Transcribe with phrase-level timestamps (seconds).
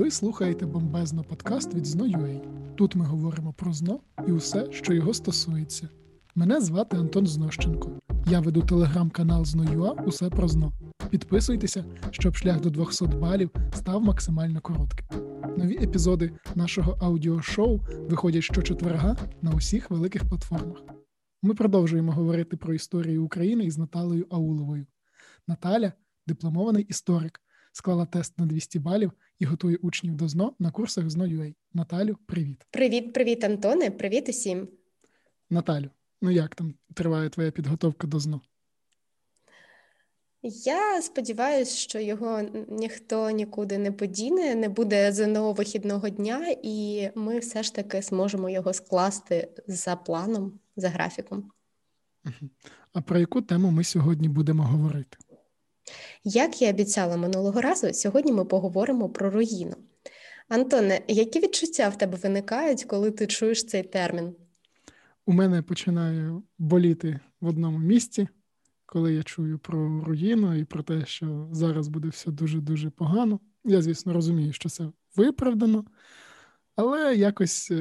[0.00, 2.40] Ви слухаєте бомбезно подкаст від Зно.ua.
[2.74, 5.88] Тут ми говоримо про зно і усе, що його стосується.
[6.34, 7.90] Мене звати Антон Знощенко.
[8.26, 10.72] Я веду телеграм-канал Зно.ua Усе про зно.
[11.10, 15.06] Підписуйтеся, щоб шлях до 200 балів став максимально коротким.
[15.56, 17.80] Нові епізоди нашого аудіошоу
[18.10, 20.78] виходять щочетверга на усіх великих платформах.
[21.42, 24.86] Ми продовжуємо говорити про історію України із Наталею Ауловою.
[25.48, 25.92] Наталя
[26.26, 27.40] дипломований історик,
[27.72, 31.54] склала тест на 200 балів і готує учнів до ЗНО на курсах ЗНО.UA.
[31.72, 32.66] Наталю, привіт.
[32.70, 33.90] Привіт, привіт, Антоне.
[33.90, 34.68] Привіт усім.
[35.50, 35.90] Наталю,
[36.22, 38.40] ну як там триває твоя підготовка до ЗНО?
[40.42, 47.38] Я сподіваюся, що його ніхто нікуди не подіне, не буде ЗНО вихідного дня, і ми
[47.38, 51.50] все ж таки зможемо його скласти за планом, за графіком.
[52.92, 55.18] А про яку тему ми сьогодні будемо говорити?
[56.24, 59.74] Як і обіцяла минулого разу, сьогодні ми поговоримо про руїну.
[60.48, 64.34] Антоне, які відчуття в тебе виникають, коли ти чуєш цей термін?
[65.26, 68.28] У мене починає боліти в одному місці,
[68.86, 73.40] коли я чую про руїну і про те, що зараз буде все дуже-дуже погано.
[73.64, 74.84] Я, звісно, розумію, що це
[75.16, 75.84] виправдано,
[76.76, 77.74] але якось е,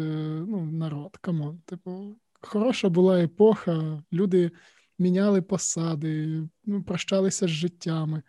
[0.47, 1.61] ну, народ, come on.
[1.65, 4.51] Типу, хороша була епоха, люди
[4.99, 8.21] міняли посади, ну, прощалися з життями.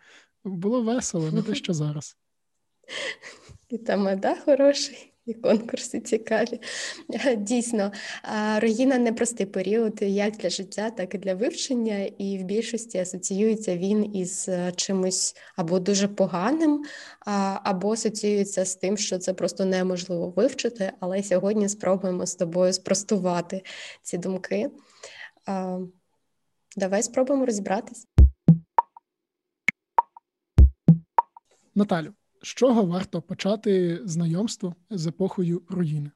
[0.43, 2.17] Було весело, не те, що зараз.
[3.69, 5.11] І там меда хороший.
[5.25, 6.59] І конкурси цікаві.
[7.37, 7.91] Дійсно,
[8.57, 14.15] руїна непростий період як для життя, так і для вивчення, і в більшості асоціюється він
[14.15, 16.83] із е, чимось або дуже поганим,
[17.63, 20.91] або асоціюється з тим, що це просто неможливо вивчити.
[20.99, 23.63] Але сьогодні спробуємо з тобою спростувати
[24.01, 24.69] ці думки.
[26.77, 28.07] Давай спробуємо розібратись.
[31.75, 32.13] Наталю,
[32.43, 36.11] з чого варто почати знайомство з епохою руїни?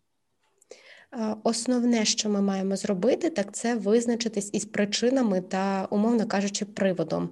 [1.43, 7.29] Основне, що ми маємо зробити, так це визначитись із причинами та, умовно кажучи, приводом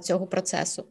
[0.00, 0.84] цього процесу.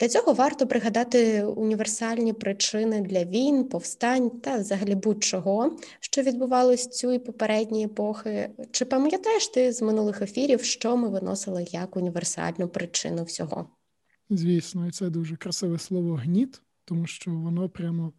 [0.00, 7.12] Для цього варто пригадати універсальні причини для війн, повстань та взагалі будь-чого, що відбувалось цю
[7.12, 8.50] і попередні епохи.
[8.70, 13.68] Чи пам'ятаєш ти з минулих ефірів, що ми виносили як універсальну причину всього?
[14.30, 18.12] Звісно, і це дуже красиве слово гніт, тому що воно прямо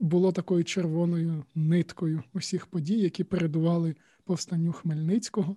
[0.00, 5.56] було такою червоною ниткою усіх подій, які передували повстанню Хмельницького.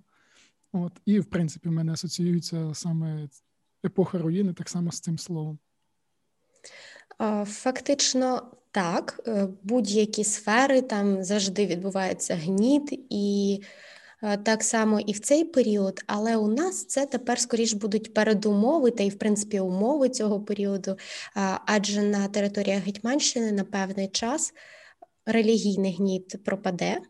[0.73, 3.29] От, І, в принципі, в мене асоціюється саме
[3.85, 5.59] епоха руїни так само з цим словом?
[7.45, 13.59] Фактично так, е, будь-які сфери там завжди відбувається гніт, і
[14.23, 18.91] е, так само і в цей період, але у нас це тепер скоріш будуть передумови
[18.91, 20.97] та й, в принципі, умови цього періоду,
[21.65, 24.53] адже на територіях Гетьманщини на певний час
[25.25, 27.01] релігійний гніт пропаде.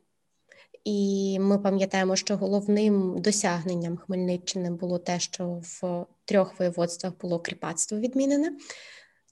[0.83, 7.99] І ми пам'ятаємо, що головним досягненням Хмельниччини було те, що в трьох воєводствах було кріпацтво
[7.99, 8.51] відмінене.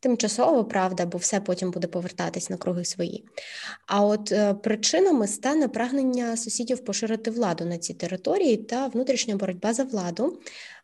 [0.02, 3.26] Тимчасово правда, бо все потім буде повертатись на круги свої.
[3.88, 9.74] А от е, причинами стане прагнення сусідів поширити владу на цій території та внутрішня боротьба
[9.74, 10.40] за владу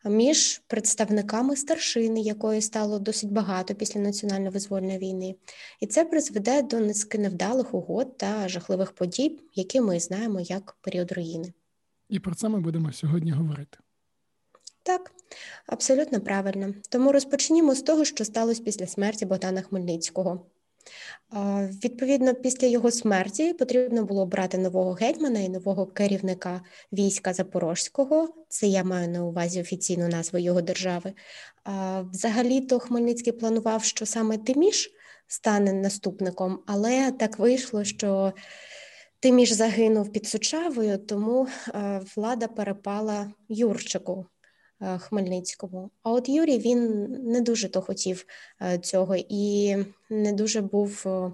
[0.06, 5.36] між представниками старшини, якої стало досить багато після національно-визвольної війни,
[5.80, 11.12] і це призведе до низки невдалих угод та жахливих подій, які ми знаємо як період
[11.12, 11.54] руїни.
[12.10, 13.78] І про це ми будемо сьогодні говорити.
[14.86, 15.12] Так,
[15.68, 16.74] абсолютно правильно.
[16.90, 20.46] Тому розпочнімо з того, що сталося після смерті Богдана Хмельницького.
[21.84, 26.62] Відповідно, після його смерті потрібно було обрати нового гетьмана і нового керівника
[26.94, 28.30] війська Запорозького.
[28.50, 31.14] Це я маю на увазі офіційну назву його держави.
[32.12, 34.92] Взагалі-то Хмельницький планував, що саме Тиміш
[35.28, 38.34] стане наступником, але так вийшло, що
[39.20, 41.48] Тиміш загинув під Сучавою, тому
[42.16, 44.26] влада перепала Юрчику.
[44.86, 45.92] Е, Хмельницькому.
[46.04, 48.26] А от Юрій він не дуже то хотів
[48.62, 49.76] е, цього і
[50.10, 51.32] не дуже був е,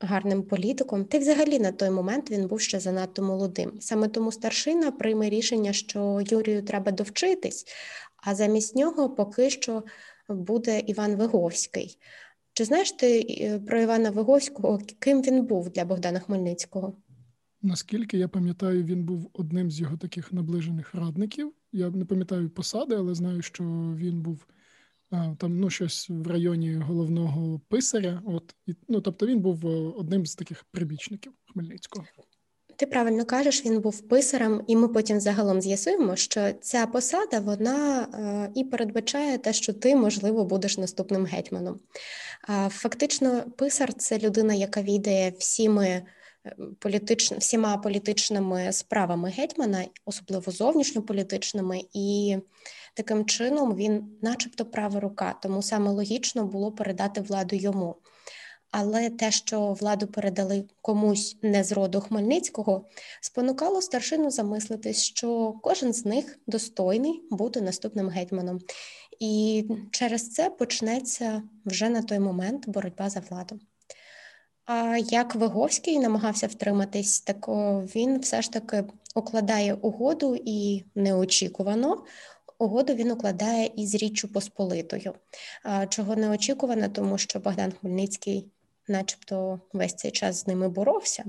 [0.00, 1.04] гарним політиком.
[1.04, 3.72] Та й взагалі на той момент він був ще занадто молодим.
[3.80, 7.66] Саме тому старшина прийме рішення, що Юрію треба довчитись,
[8.16, 9.82] а замість нього поки що
[10.28, 11.98] буде Іван Виговський.
[12.52, 16.96] Чи знаєш ти про Івана Виговського, ким він був для Богдана Хмельницького?
[17.62, 21.52] Наскільки я пам'ятаю, він був одним з його таких наближених радників.
[21.74, 23.64] Я не пам'ятаю посади, але знаю, що
[23.96, 24.46] він був
[25.10, 28.22] там ну, щось в районі головного писаря.
[28.26, 32.06] От і, ну, тобто він був е, одним з таких прибічників Хмельницького.
[32.76, 38.02] Ти правильно кажеш, він був писарем, і ми потім загалом з'ясуємо, що ця посада вона
[38.02, 41.80] е, і передбачає те, що ти, можливо, будеш наступним гетьманом.
[42.68, 46.02] Фактично, писар це людина, яка відає всіми
[46.78, 47.32] політич...
[47.32, 52.36] всіма політичними справами гетьмана, особливо зовнішньополітичними, і
[52.94, 57.96] таким чином він, начебто, права рука, тому саме логічно було передати владу йому.
[58.76, 62.86] Але те, що владу передали комусь не з роду Хмельницького,
[63.20, 68.60] спонукало старшину замислитись, що кожен з них достойний бути наступним гетьманом.
[69.20, 73.60] І через це почнеться вже на той момент боротьба за владу.
[74.66, 77.48] А як Виговський намагався втриматись, так
[77.94, 78.84] він все ж таки
[79.14, 82.04] укладає угоду і неочікувано.
[82.58, 85.14] Угоду він укладає із Річчю Посполитою,
[85.88, 88.46] чого неочікувано, тому що Богдан Хмельницький
[88.88, 91.24] начебто весь цей час з ними боровся.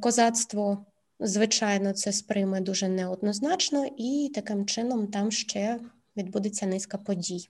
[0.00, 0.86] Козацтво,
[1.20, 5.80] звичайно, це сприйме дуже неоднозначно, і таким чином там ще
[6.16, 7.48] відбудеться низка подій.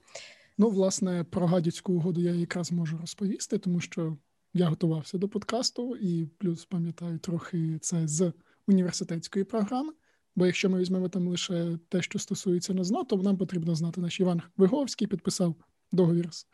[0.58, 4.16] Ну, власне, про гадяцьку угоду я якраз можу розповісти, тому що
[4.54, 8.32] я готувався до подкасту і плюс пам'ятаю трохи це з
[8.66, 9.92] університетської програми.
[10.36, 14.20] Бо якщо ми візьмемо там лише те, що стосується НАЗНО, то нам потрібно знати, наш
[14.20, 15.54] Іван Виговський підписав
[15.92, 16.46] договір з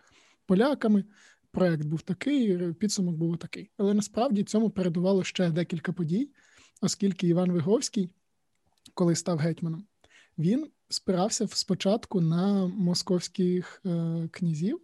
[0.47, 1.05] поляками,
[1.51, 3.71] проект був такий, підсумок був такий.
[3.77, 6.31] Але насправді цьому передувало ще декілька подій,
[6.81, 8.11] оскільки Іван Виговський,
[8.95, 9.87] коли став гетьманом,
[10.39, 14.81] він спирався спочатку на московських е, князів,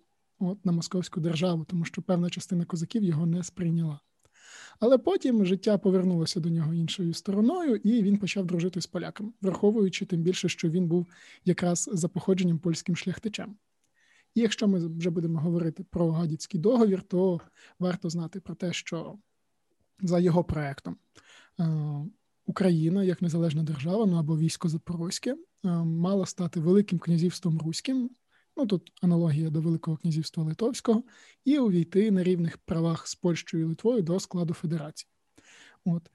[0.50, 4.00] от на московську державу, тому що певна частина козаків його не сприйняла.
[4.80, 10.04] Але потім життя повернулося до нього іншою стороною, і він почав дружити з поляками, враховуючи
[10.04, 11.06] тим більше, що він був
[11.44, 13.56] якраз за походженням польським шляхтичем.
[14.34, 17.40] І якщо ми вже будемо говорити про гадяцький договір, то
[17.78, 19.18] варто знати про те, що
[20.00, 20.96] за його проектом
[21.60, 21.66] е,
[22.46, 28.10] Україна, як незалежна держава, ну або військо Запорозьке, е, мала стати Великим князівством Руським.
[28.56, 31.02] Ну тут аналогія до Великого князівства Литовського,
[31.44, 35.10] і увійти на рівних правах з Польщею і Литвою до складу федерації.
[35.84, 36.10] От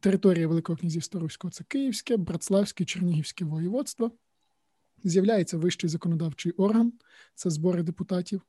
[0.00, 4.10] територія Великого князівства Руського це Київське, Братславське, Чернігівське воєводство
[5.04, 6.92] з'являється вищий законодавчий орган,
[7.34, 8.42] це збори депутатів.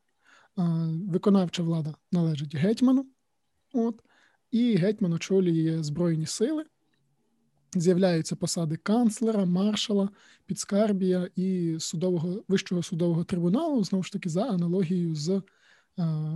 [1.07, 3.07] Виконавча влада належить гетьману,
[3.73, 4.01] от,
[4.51, 6.65] і гетьман очолює Збройні сили.
[7.75, 10.09] З'являються посади канцлера, маршала,
[10.45, 15.41] підскарбія і судового вищого судового трибуналу, знову ж таки, за аналогією з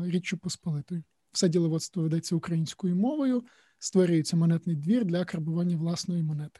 [0.04, 1.04] Річчю Посполитою.
[1.32, 3.44] Все діловодство ведеться українською мовою,
[3.80, 6.60] створюється монетний двір для карбування власної монети.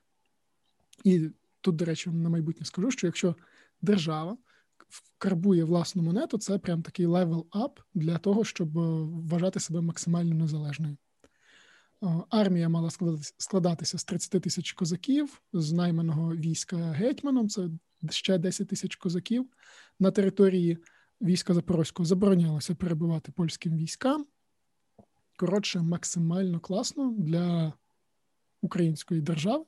[1.04, 1.30] І
[1.62, 3.36] тут, до речі, на майбутнє скажу, що якщо
[3.82, 4.38] держава
[5.18, 10.36] карбує власну монету, це прям такий level up для того, щоб е, вважати себе максимально
[10.36, 10.98] незалежною.
[12.04, 12.90] Е, армія мала
[13.38, 17.70] складатися з 30 тисяч козаків, з найманого війська гетьманом, це
[18.10, 19.46] ще 10 тисяч козаків.
[20.00, 20.78] На території
[21.22, 24.26] війська Запорозького заборонялося перебувати польським військам.
[25.38, 27.74] Коротше, максимально класно для
[28.62, 29.66] української держави.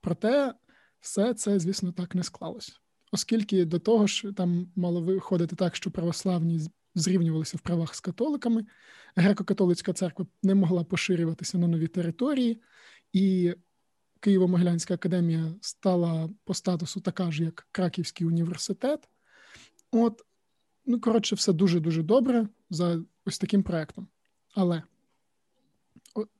[0.00, 0.54] Проте
[1.00, 2.72] все це, звісно, так не склалося.
[3.12, 6.60] Оскільки до того ж там мало виходити так, що православні
[6.96, 8.66] зрівнювалися в правах з католиками,
[9.16, 12.62] греко-католицька церква не могла поширюватися на нові території,
[13.12, 13.54] і
[14.20, 19.08] Києво-Могилянська академія стала по статусу така ж, як Краківський університет.
[19.90, 20.22] От,
[20.86, 24.08] ну, коротше, все дуже-дуже добре за ось таким проектом.
[24.54, 24.82] Але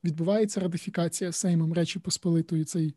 [0.04, 2.94] відбувається ратифікація Сеймом Речі Посполитої цей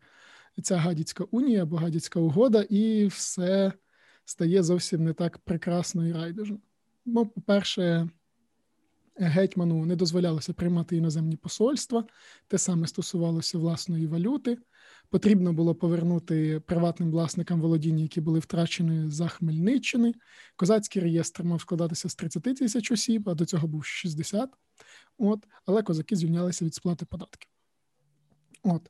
[0.61, 3.73] ця гадяцька унія або гадяцька угода, і все
[4.25, 6.59] стає зовсім не так прекрасно і райдужно.
[7.05, 8.09] Ну, по-перше,
[9.15, 12.03] гетьману не дозволялося приймати іноземні посольства,
[12.47, 14.57] те саме стосувалося власної валюти.
[15.09, 20.13] Потрібно було повернути приватним власникам володіння, які були втрачені за Хмельниччини.
[20.55, 24.49] Козацький реєстр мав складатися з 30 тисяч осіб, а до цього був 60.
[25.17, 27.49] От, Але козаки звільнялися від сплати податків.
[28.63, 28.89] От.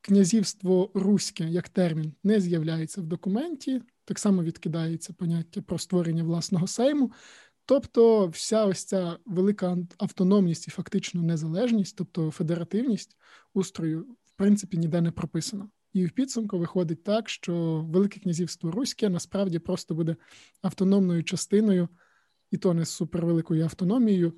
[0.00, 6.66] Князівство Руське як термін не з'являється в документі, так само відкидається поняття про створення власного
[6.66, 7.12] сейму.
[7.66, 13.16] Тобто, вся ось ця велика автономність і фактично незалежність, тобто федеративність
[13.54, 15.68] устрою, в принципі, ніде не прописана.
[15.92, 20.16] І в підсумку виходить так, що Велике Князівство Руське насправді просто буде
[20.62, 21.88] автономною частиною,
[22.50, 24.32] і то не з супервеликою автономією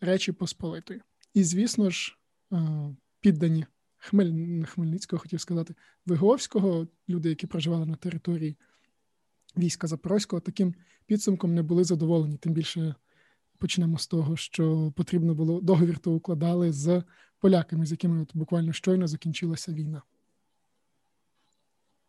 [0.00, 1.02] Речі Посполитої.
[1.34, 2.16] І, звісно ж,
[2.52, 4.64] е, піддані Хмель...
[4.64, 5.74] Хмельницького, хотів сказати,
[6.06, 8.56] Виговського, люди, які проживали на території
[9.56, 10.74] війська Запорозького, таким
[11.06, 12.36] підсумком не були задоволені.
[12.36, 12.94] Тим більше
[13.58, 17.02] почнемо з того, що потрібно було договір, то укладали з
[17.38, 20.02] поляками, з якими от буквально щойно закінчилася війна.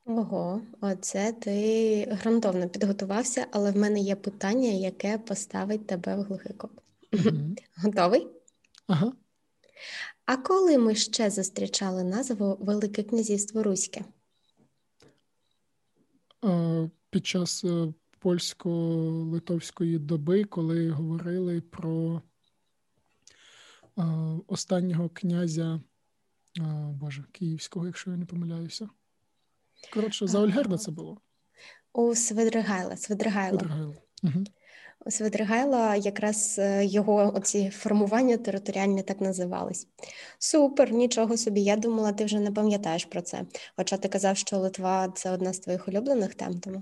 [0.05, 6.53] Ого, оце ти грунтовно підготувався, але в мене є питання, яке поставить тебе в глухий
[6.53, 6.71] кут.
[7.13, 7.55] Угу.
[7.83, 8.27] Готовий?
[8.87, 9.13] Ага.
[10.25, 14.05] А коли ми ще зустрічали назву Велике Князівство Руське?
[17.13, 22.21] Під час е, польсько-литовської доби, коли говорили про
[24.47, 25.81] останнього князя
[26.93, 28.89] Боже, Київського, якщо я не помиляюся.
[29.93, 31.17] Коротше, за Ольгерда це було.
[31.93, 32.97] У Свидригайла.
[32.97, 33.59] Свидригайла.
[33.59, 33.95] Свидригайла.
[34.23, 34.43] Угу.
[35.05, 39.87] У Свидригайла якраз е, його оці формування територіальні так називались.
[40.39, 41.61] Супер, нічого собі.
[41.61, 43.45] Я думала, ти вже не пам'ятаєш про це.
[43.75, 46.81] Хоча ти казав, що Литва це одна з твоїх улюблених тем тому.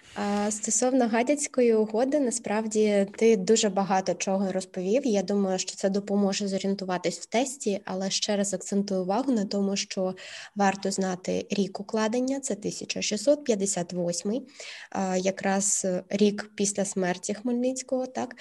[0.49, 5.05] Стосовно гадяцької угоди, насправді ти дуже багато чого розповів.
[5.05, 9.75] Я думаю, що це допоможе зорієнтуватись в тесті, але ще раз акцентую увагу на тому,
[9.75, 10.15] що
[10.55, 14.45] варто знати рік укладення, це 1658,
[15.17, 18.05] якраз рік після смерті Хмельницького.
[18.05, 18.35] Так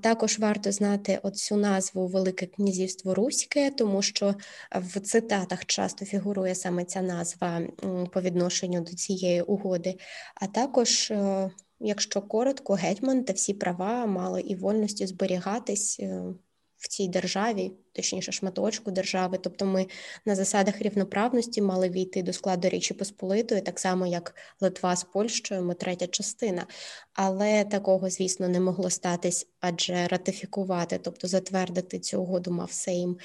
[0.00, 4.34] також варто знати оцю назву Велике Князівство Руське, тому що
[4.74, 7.60] в цитатах часто фігурує саме ця назва
[8.12, 9.94] по відношенню до цієї угоди,
[10.34, 16.22] а також також, е, якщо коротко, гетьман та всі права мали і вольності зберігатись е,
[16.76, 19.38] в цій державі, точніше, шматочку держави.
[19.42, 19.86] Тобто ми
[20.26, 25.62] на засадах рівноправності мали війти до складу Річі Посполитої, так само як Литва з Польщею,
[25.62, 26.66] ми третя частина.
[27.12, 33.16] Але такого, звісно, не могло статись, адже ратифікувати, тобто затвердити цю угоду мав Сейм.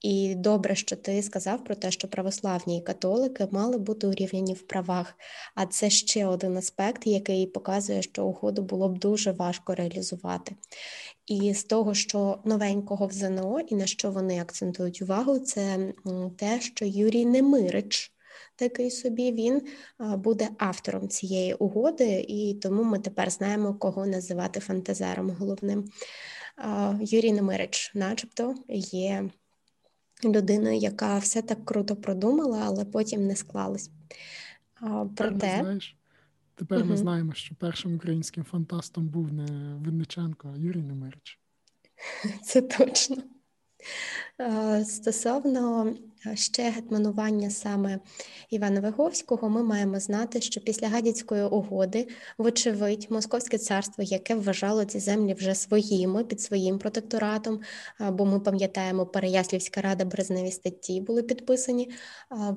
[0.00, 4.62] І добре, що ти сказав про те, що православні і католики мали бути урівняні в
[4.62, 5.14] правах.
[5.54, 10.56] А це ще один аспект, який показує, що угоду було б дуже важко реалізувати.
[11.26, 15.92] І з того, що новенького в ЗНО і на що вони акцентують увагу, це
[16.36, 18.12] те, що Юрій Немирич.
[18.56, 19.62] Такий собі він
[19.98, 25.84] буде автором цієї угоди, і тому ми тепер знаємо, кого називати фантазером головним.
[27.00, 29.30] Юрій Немирич, начебто, є
[30.24, 33.90] людиною, яка все так круто продумала, але потім не склалось.
[35.16, 35.58] Проте...
[35.60, 35.96] Знаєш,
[36.54, 36.88] тепер угу.
[36.88, 41.40] ми знаємо, що першим українським фантастом був не Винниченко, а Юрій Немирич.
[42.42, 43.16] Це точно.
[44.84, 45.94] Стосовно
[46.34, 47.98] ще гетманування саме
[48.50, 52.08] Івана Виговського, ми маємо знати, що після Гадяцької угоди,
[52.38, 57.60] вочевидь, Московське царство, яке вважало ці землі вже своїми під своїм протекторатом,
[58.10, 61.90] бо ми пам'ятаємо, Переяслівська рада Брезневі статті були підписані,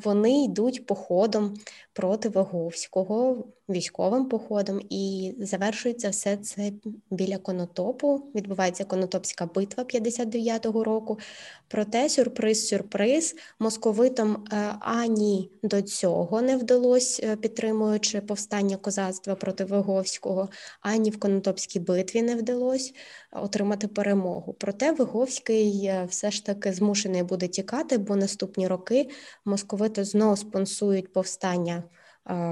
[0.04, 1.58] вони йдуть походом
[1.94, 6.72] проти Виговського, військовим походом, і завершується все це
[7.12, 8.24] біля Конотопу.
[8.36, 11.20] Відбувається Конотопська битва 59-го року.
[11.68, 20.50] Проте сюрприз-сюрприз московитам е, ані до цього не вдалося, е, підтримуючи повстання козацтва проти Виговського,
[20.82, 22.94] ані в Конотопській битві не вдалося
[23.32, 24.54] отримати перемогу.
[24.54, 29.10] Проте Виговський е, все ж таки змушений буде тікати, бо наступні роки
[29.46, 31.84] московити знову спонсують повстання.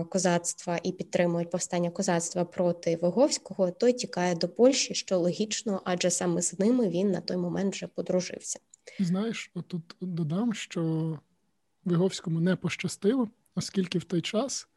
[0.09, 6.41] Козацтва і підтримують повстання козацтва проти Виговського, той тікає до Польщі, що логічно, адже саме
[6.41, 8.59] з ними він на той момент вже подружився.
[8.99, 11.19] Знаєш, отут додам, що
[11.85, 14.67] Виговському не пощастило, оскільки в той час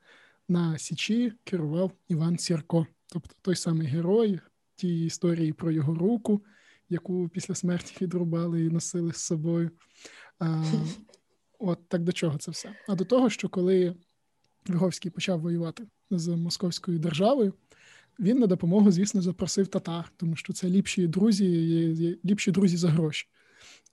[0.49, 4.41] на Січі керував Іван Сірко, тобто той самий герой
[4.77, 6.45] тієї історії про його руку,
[6.89, 9.71] яку після смерті відрубали і носили з собою.
[10.39, 10.65] А,
[11.59, 12.75] От так до чого це все?
[12.89, 13.97] А до того, що коли
[14.67, 17.55] Виговський почав воювати з Московською державою,
[18.19, 23.29] він на допомогу, звісно, запросив татар, тому що це ліпші друзі, ліпші друзі за гроші.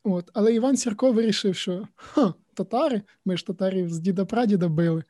[0.04, 0.30] От.
[0.34, 5.04] Але Іван Сірко вирішив, що ха, татари, ми ж татарів з діда прадіда били.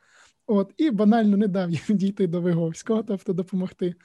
[0.48, 3.96] От, І банально не дав їм дійти до Виговського, тобто допомогти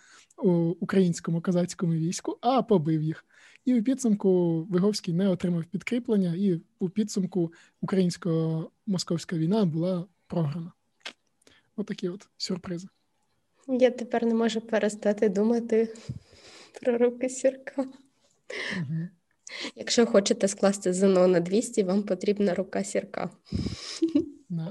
[0.81, 3.25] українському козацькому війську, а побив їх.
[3.64, 10.73] І у підсумку Виговський не отримав підкріплення, і у підсумку українсько-московська війна була програна.
[11.76, 12.88] Отакі от, от сюрпризи.
[13.69, 15.95] Я тепер не можу перестати думати
[16.83, 17.83] про руки Сірка.
[18.79, 19.09] Угу.
[19.77, 23.31] Якщо хочете скласти ЗНО на 200, вам потрібна рука сірка.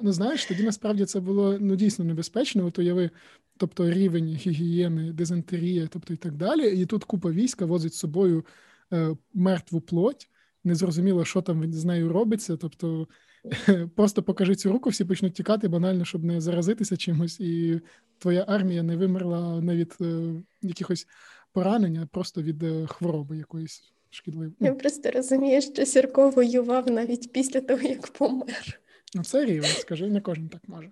[0.01, 2.65] Ну, знаєш, тоді насправді це було ну, дійсно небезпечно.
[2.65, 3.10] От уяви,
[3.58, 6.82] тобто рівень гігієни, дизентерія, тобто і так далі.
[6.82, 8.46] І тут купа війська возить з собою
[8.94, 10.30] е, мертву плоть.
[10.63, 12.58] Незрозуміло, що там з нею робиться.
[12.58, 13.08] Тобто
[13.96, 17.82] просто покажи цю руку, всі почнуть тікати банально, щоб не заразитися чимось, і
[18.18, 21.08] твоя армія не вимерла не від е, якихось
[21.53, 24.53] поранень, а просто від е, хвороби якоїсь шкідливо.
[24.60, 28.79] Я просто розумію, що Сірко воював навіть після того, як помер.
[29.15, 30.91] Ну, це рівень, скажи, не кожен так може.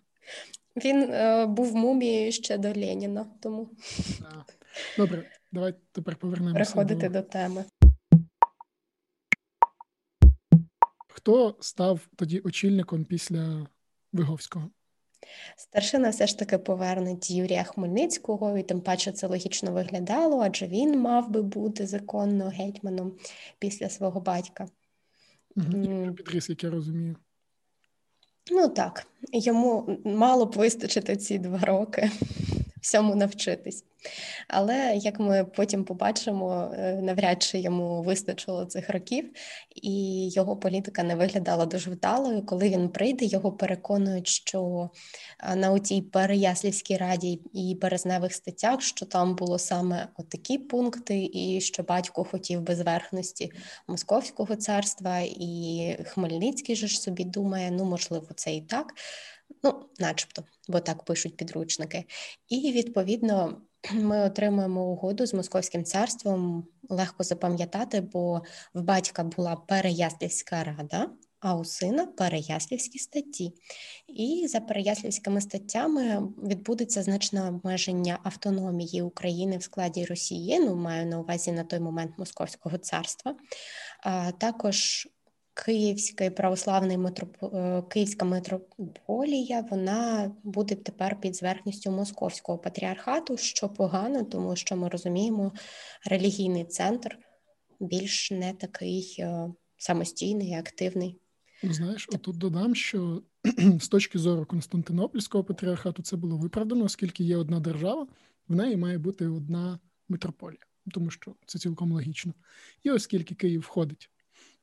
[0.75, 3.69] Він е, був мумією ще до Леніна, тому
[4.19, 4.45] Да.
[4.97, 6.53] Добре, давай тепер повернемося.
[6.53, 7.21] переходити до...
[7.21, 7.65] до теми.
[11.07, 13.67] Хто став тоді очільником після
[14.13, 14.69] Виговського?
[15.55, 20.99] Старшина все ж таки повернуть Юрія Хмельницького, і тим паче це логічно виглядало, адже він
[20.99, 23.17] мав би бути законно гетьманом
[23.59, 24.67] після свого батька.
[25.55, 26.13] Угу.
[26.15, 27.15] Підріс, як я розумію.
[28.51, 32.11] Ну так, йому мало б вистачити ці два роки
[32.81, 33.85] всьому навчитись.
[34.47, 39.31] Але як ми потім побачимо, е, навряд чи йому вистачило цих років,
[39.75, 42.45] і його політика не виглядала дуже вдалою.
[42.45, 44.89] Коли він прийде, його переконують, що
[45.39, 51.61] е, на отій Переяслівській раді і березневих статтях, що там було саме отакі пункти, і
[51.61, 53.51] що батько хотів безверхності
[53.87, 58.93] Московського царства, і Хмельницький же ж собі думає, ну можливо, це і так.
[59.63, 62.05] Ну, начебто, бо так пишуть підручники.
[62.49, 63.61] І відповідно
[63.93, 66.67] ми отримуємо угоду з Московським царством.
[66.89, 68.41] Легко запам'ятати, бо
[68.73, 73.53] в батька була Переяслівська рада, а у сина Переяслівські статті.
[74.07, 80.59] І за Переяслівськими статтями відбудеться значне обмеження автономії України в складі Росії.
[80.59, 83.35] Ну, маю на увазі на той момент Московського царства.
[84.03, 85.07] А також
[85.53, 87.43] Київський православний митроп...
[87.43, 94.89] е, Київська митрополія вона буде тепер під зверхністю московського патріархату, що погано, тому що ми
[94.89, 95.51] розуміємо,
[96.05, 97.17] релігійний центр
[97.79, 101.19] більш не такий е, самостійний і активний.
[101.63, 103.21] Ну, знаєш, отут додам, що
[103.79, 108.07] з точки зору Константинопольського патріархату це було виправдано, оскільки є одна держава,
[108.47, 109.79] в неї має бути одна
[110.09, 112.33] митрополія, тому що це цілком логічно.
[112.83, 114.09] І оскільки Київ входить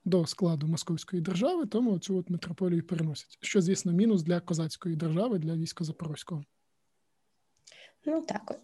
[0.09, 3.39] до складу Московської держави, тому цю от митрополію переносять.
[3.41, 6.45] Що, звісно, мінус для козацької держави, для війська Запорозького.
[8.07, 8.61] Ну так,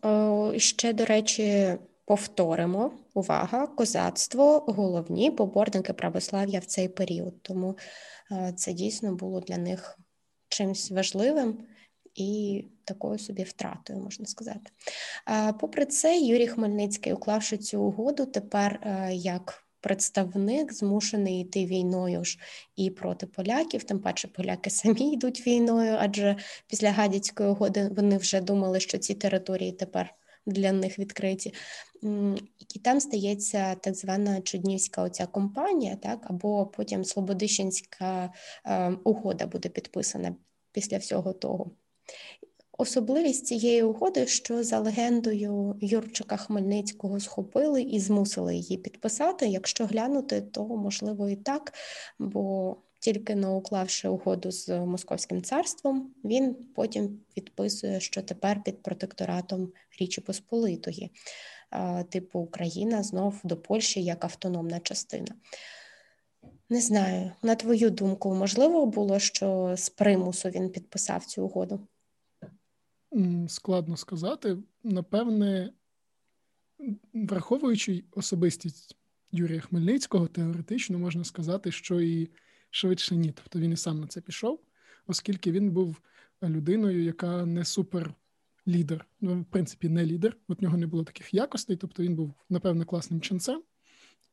[0.61, 7.43] ще, до речі, повторимо, увага, козацтво головні поборники православ'я в цей період.
[7.43, 7.79] Тому
[8.33, 9.99] е, це дійсно було для них
[10.49, 11.59] чимось важливим
[12.15, 14.71] і такою собі втратою, можна сказати.
[15.61, 22.39] Попри це, Юрій Хмельницький, уклавши цю угоду, тепер е, як представник змушений йти війною ж
[22.77, 28.41] і проти поляків, тим паче поляки самі йдуть війною, адже після гадяцької угоди вони вже
[28.41, 30.15] думали, що ці території тепер
[30.47, 31.55] для них відкриті.
[32.75, 38.33] І там стається так звана Чуднівська оця компанія, так, або потім Слободищенська
[38.67, 40.37] е, угода буде підписана
[40.73, 41.71] після всього того.
[42.79, 49.47] Особливість цієї угоди, що за легендою Юрчика Хмельницького схопили і змусили її підписати.
[49.47, 51.73] Якщо глянути, то можливо і так,
[52.19, 59.73] бо тільки не уклавши угоду з Московським царством, він потім підписує, що тепер під протекторатом
[60.01, 61.11] Річі Посполитої,
[62.11, 65.35] типу Україна знов до Польщі як автономна частина.
[66.71, 71.81] Не знаю, на твою думку, можливо було, що з примусу він підписав цю угоду?
[73.49, 74.59] Складно сказати.
[74.83, 75.73] Напевне,
[77.13, 78.97] враховуючи особистість
[79.33, 82.31] Юрія Хмельницького, теоретично можна сказати, що і
[82.71, 83.33] швидше ні.
[83.33, 84.61] Тобто він і сам на це пішов,
[85.07, 86.01] оскільки він був
[86.43, 88.15] людиною, яка не супер
[88.69, 89.07] лідер.
[89.21, 90.37] Ну, в принципі, не лідер.
[90.49, 91.77] От нього не було таких якостей.
[91.77, 93.63] Тобто він був, напевне, класним ченцем,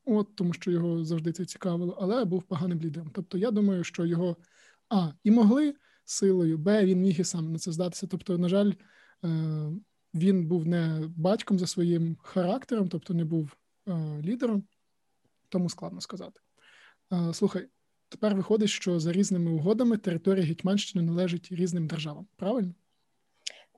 [0.06, 3.12] от тому що його завжди це цікавило, але був поганим лідером.
[3.13, 4.38] Тобто, я думаю, що його
[4.89, 8.08] а і могли силою, Б, він міг і сам на це здатися.
[8.08, 8.72] Тобто, на жаль,
[9.24, 9.72] е,
[10.14, 14.64] він був не батьком за своїм характером, тобто не був е, лідером,
[15.50, 16.40] тому складно сказати.
[17.14, 17.68] Е, слухай,
[18.10, 22.28] тепер виходить, що за різними угодами територія Гетьманщини належить різним державам.
[22.36, 22.74] Правильно?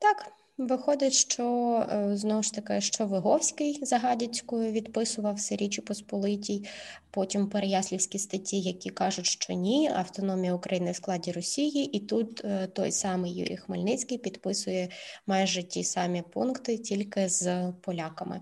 [0.01, 0.42] Так.
[0.57, 6.65] Виходить, що знову ж таки, що Виговський за Гадяцькою відписував Річі Посполитій,
[7.11, 12.91] потім Переяслівські статті, які кажуть, що ні, автономія України в складі Росії, і тут той
[12.91, 14.89] самий Юрій Хмельницький підписує
[15.27, 18.41] майже ті самі пункти, тільки з поляками.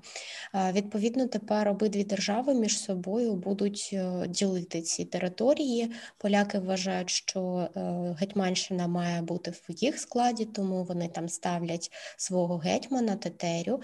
[0.73, 3.95] Відповідно, тепер обидві держави між собою будуть
[4.27, 5.91] ділити ці території.
[6.17, 7.69] Поляки вважають, що
[8.19, 13.81] Гетьманщина має бути в їх складі, тому вони там ставлять свого гетьмана Тетерю.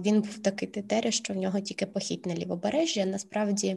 [0.00, 3.04] Він був такий Тетеря, що в нього тільки похід на лівобережжя.
[3.06, 3.76] Насправді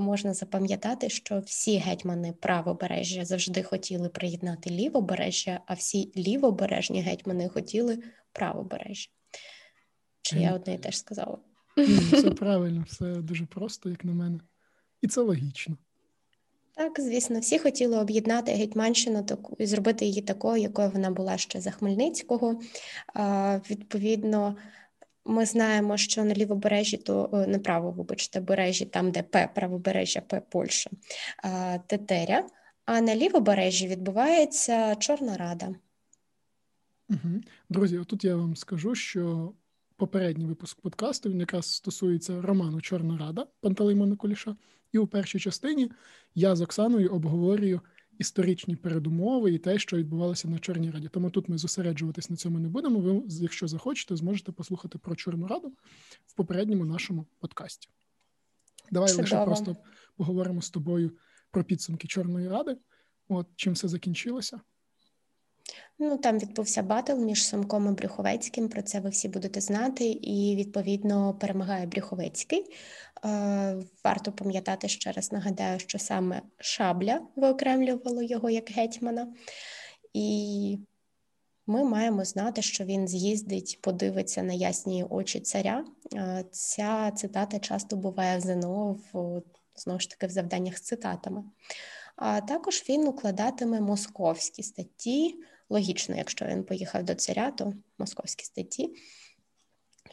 [0.00, 7.98] можна запам'ятати, що всі гетьмани правобережжя завжди хотіли приєднати лівобережжя, а всі лівобережні гетьмани хотіли
[8.32, 9.10] правобережжя.
[10.22, 11.38] Чи я одне і теж сказала?
[12.12, 14.40] Все правильно, все дуже просто, як на мене,
[15.02, 15.76] і це логічно.
[16.78, 19.26] Так, звісно, всі хотіли об'єднати Гетьманщину
[19.58, 22.60] і зробити її такою, якою вона була ще за Хмельницького.
[23.70, 24.56] Відповідно,
[25.24, 30.42] ми знаємо, що на лівобережжі, то не право, вибачте, бережжі, там, де П, правобережжя, П
[30.48, 30.90] Польща,
[31.86, 32.46] Тетеря,
[32.84, 35.74] а на лівобережжі відбувається Чорна Рада.
[37.10, 37.40] Угу.
[37.68, 39.52] Друзі, отут я вам скажу, що
[39.96, 44.56] попередній випуск подкасту він якраз стосується роману Чорна Рада Пантелеймона Куліша.
[44.92, 45.90] І у першій частині
[46.34, 47.80] я з Оксаною обговорюю
[48.18, 51.08] історичні передумови і те, що відбувалося на Чорній Раді.
[51.08, 53.00] Тому тут ми зосереджуватись на цьому не будемо.
[53.00, 55.72] Ви, якщо захочете, зможете послухати про Чорну Раду
[56.26, 57.88] в попередньому нашому подкасті.
[58.90, 59.22] Давай Чудово.
[59.22, 59.76] лише просто
[60.16, 61.12] поговоримо з тобою
[61.50, 62.76] про підсумки Чорної Ради.
[63.28, 64.60] От чим все закінчилося.
[66.00, 68.68] Ну там відбувся батл між Сомком і Брюховецьким.
[68.68, 72.64] Про це ви всі будете знати, і відповідно перемагає Брюховецький.
[73.24, 79.34] Е, варто пам'ятати ще раз нагадаю, що саме шабля виокремлювало його як гетьмана,
[80.12, 80.78] і
[81.66, 85.84] ми маємо знати, що він з'їздить, подивиться на ясні очі царя.
[86.14, 89.42] Е, ця цитата часто буває в ЗНО в
[89.76, 91.44] знову ж таки в завданнях з цитатами.
[92.16, 95.34] А також він укладатиме московські статті.
[95.70, 98.94] Логічно, якщо він поїхав до царя, то московські статті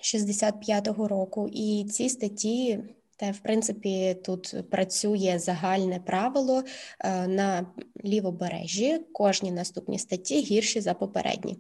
[0.02, 1.50] 65-го року.
[1.52, 2.80] І ці статті
[3.18, 6.64] та, в принципі, тут працює загальне правило
[7.00, 7.66] е, на
[8.06, 9.00] лівобережжі.
[9.14, 11.58] Кожні наступні статті гірші за попередні.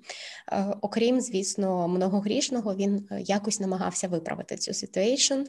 [0.51, 5.39] Е, окрім, звісно, многогрішного, він е, якось намагався виправити цю ситуейшн.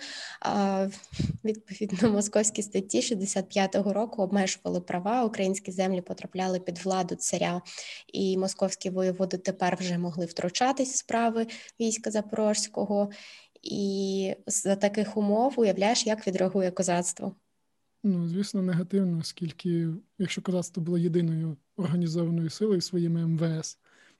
[1.44, 5.24] Відповідно, московські статті 65-го року обмежували права.
[5.24, 7.62] Українські землі потрапляли під владу царя,
[8.12, 11.46] і московські воєводи тепер вже могли втручатись в справи
[11.80, 13.10] війська Запорозького.
[13.70, 17.34] І за таких умов уявляєш, як відреагує козацтво?
[18.02, 23.78] Ну, звісно, негативно, оскільки якщо козацтво було єдиною організованою силою своїми МВС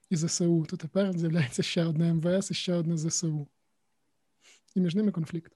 [0.09, 3.47] і ЗСУ, то тепер з'являється ще одне МВС і ще одне ЗСУ.
[4.75, 5.53] І між ними конфлікт.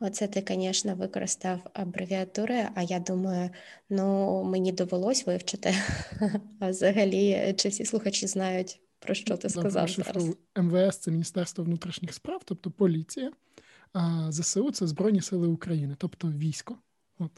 [0.00, 3.50] Оце ти, звісно, використав абревіатури, а я думаю,
[3.90, 5.74] ну мені довелось вивчити.
[6.60, 10.36] А взагалі, чи всі слухачі знають про що ти сказав зараз?
[10.56, 13.32] МВС це Міністерство внутрішніх справ, тобто поліція,
[13.92, 16.78] а ЗСУ це Збройні Сили України, тобто військо.
[17.18, 17.30] От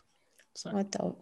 [0.53, 0.71] все.
[0.71, 1.15] Ото.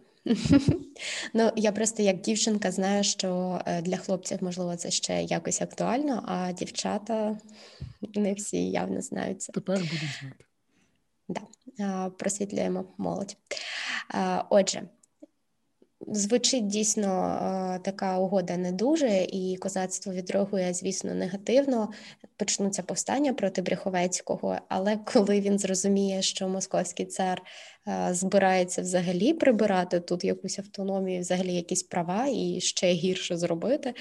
[1.33, 6.23] Ну, я просто як дівчинка знаю, що е, для хлопців, можливо, це ще якось актуально,
[6.27, 7.37] а дівчата
[8.15, 9.51] не всі явно знають це.
[9.51, 10.45] Тепер будуть знати.
[11.27, 12.09] Да.
[12.09, 13.37] Просвітлюємо молодь.
[14.49, 14.81] Отже,
[16.07, 21.89] Звучить дійсно така угода не дуже, і козацтво відреагує, звісно, негативно.
[22.37, 24.57] Почнуться повстання проти Бряховецького.
[24.69, 27.41] Але коли він зрозуміє, що московський цар
[28.11, 33.93] збирається взагалі прибирати тут якусь автономію, взагалі якісь права і ще гірше зробити,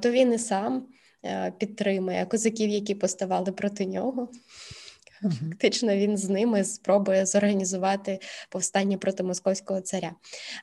[0.00, 0.86] то він і сам
[1.58, 4.28] підтримує козаків, які поставали проти нього.
[5.22, 10.12] Фактично він з ними спробує зорганізувати повстання проти московського царя,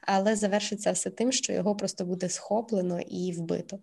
[0.02, 3.80] але завершиться все тим, що його просто буде схоплено і вбито.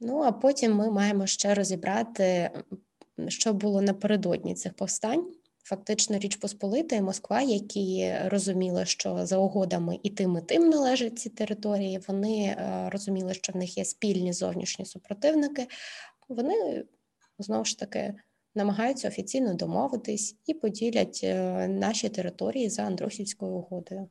[0.00, 2.50] Ну а потім ми маємо ще розібрати,
[3.28, 5.32] що було напередодні цих повстань.
[5.64, 11.18] Фактично, Річ Посполита і Москва, які розуміли, що за угодами і тим, і тим належать
[11.18, 12.00] ці території.
[12.08, 15.66] Вони е, розуміли, що в них є спільні зовнішні супротивники.
[16.28, 16.84] Вони
[17.38, 18.14] знову ж таки
[18.54, 24.08] намагаються офіційно домовитись і поділять е, наші території за Андрухівською угодою.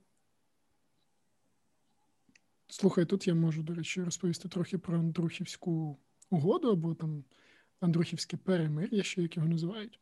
[2.68, 5.98] Слухай, тут я можу, до речі, розповісти трохи про Андрухівську
[6.30, 7.24] угоду або там
[7.80, 10.00] Андрухівське перемир'я, ще як його називають.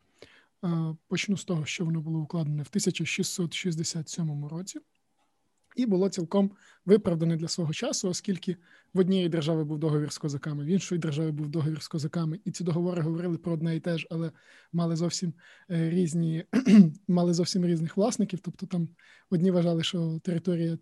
[1.07, 4.79] Почну з того, що воно було укладене в 1667 році
[5.75, 6.51] і було цілком
[6.85, 8.57] виправдане для свого часу, оскільки
[8.93, 12.51] в однієї держави був договір з козаками, в іншої держави був договір з козаками, і
[12.51, 14.31] ці договори говорили про одне і те ж, але
[14.73, 15.33] мали зовсім
[15.71, 16.45] е, різні,
[17.07, 18.39] мали зовсім різних власників.
[18.39, 18.89] Тобто там
[19.29, 20.77] одні вважали, що територія.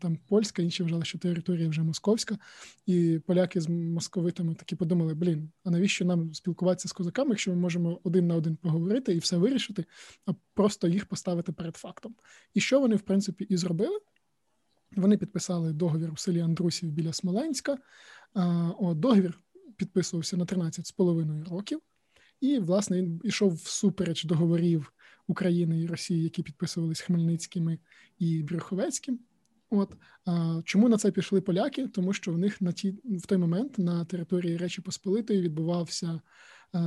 [0.00, 2.38] Там польська, інші вважали, що територія вже московська,
[2.86, 7.56] і поляки з московитами такі подумали: блін, а навіщо нам спілкуватися з козаками, якщо ми
[7.56, 9.84] можемо один на один поговорити і все вирішити,
[10.26, 12.14] а просто їх поставити перед фактом.
[12.54, 13.98] І що вони в принципі і зробили?
[14.96, 17.78] Вони підписали договір у селі Андрусів біля Смоленська.
[18.80, 19.40] Договір
[19.76, 21.80] підписувався на 13,5 років,
[22.40, 24.92] і, власне, він йшов всупереч договорів
[25.26, 27.78] України і Росії, які підписувались Хмельницькими
[28.18, 29.20] і Брюховецьким.
[29.70, 29.94] От
[30.64, 31.88] чому на це пішли поляки?
[31.88, 36.20] Тому що в них на ті в той момент на території Речі Посполитої відбувався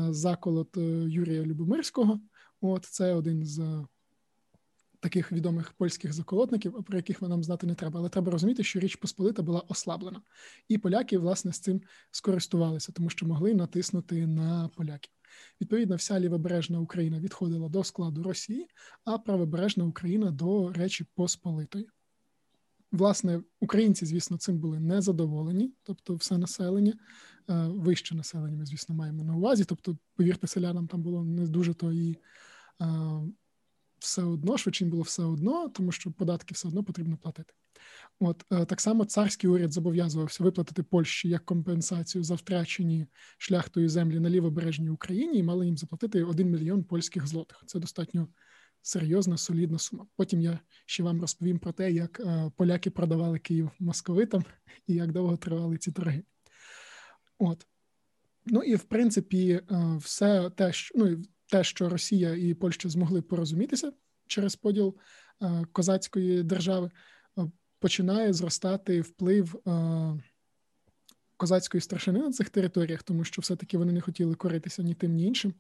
[0.10, 2.22] заколот Юрія Любомирського.
[2.62, 3.86] От це один з
[5.02, 8.00] таких відомих польських заколотників, про яких нам знати не треба.
[8.00, 10.22] Але треба розуміти, що Річ Посполита була ослаблена,
[10.68, 15.14] і поляки власне з цим скористувалися, тому що могли натиснути на поляків.
[15.62, 18.68] Відповідно, вся лівобережна Україна відходила до складу Росії,
[19.06, 21.88] а правобережна Україна до Речі Посполитої.
[22.92, 26.94] Власне, українці, звісно, цим були незадоволені, тобто все населення,
[27.50, 29.66] е, вище населення, ми, звісно, маємо на увазі.
[29.66, 32.18] Тобто, повірте, селянам там було не дуже то і
[32.82, 32.86] е,
[34.02, 37.54] все одно, швидше було все одно, тому що податки все одно потрібно платити.
[38.20, 44.20] От е, так само царський уряд зобов'язувався виплатити Польщі як компенсацію за втрачені шляхтою землі
[44.20, 47.64] на лівобережній Україні і мали їм заплатити 1 мільйон польських злотих.
[47.66, 48.28] Це достатньо
[48.82, 50.06] серйозна, солідна сума.
[50.16, 54.44] Потім я ще вам розповім про те, як е, поляки продавали Київ московитам
[54.88, 56.24] і як довго тривали ці торги.
[57.40, 57.68] От.
[58.46, 63.22] Ну і в принципі, е, все те, що ну, те, що Росія і Польща змогли
[63.22, 63.92] порозумітися
[64.28, 64.96] через поділ
[65.42, 66.90] е, козацької держави,
[67.80, 69.62] починає зростати вплив
[71.42, 75.26] козацької страшини на цих територіях, тому що все-таки вони не хотіли коритися ні тим, ні
[75.26, 75.54] іншим,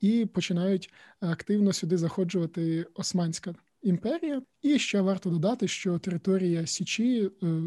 [0.00, 4.42] і починають активно сюди заходжувати Османська імперія.
[4.62, 7.62] І ще варто додати, що територія Січі е,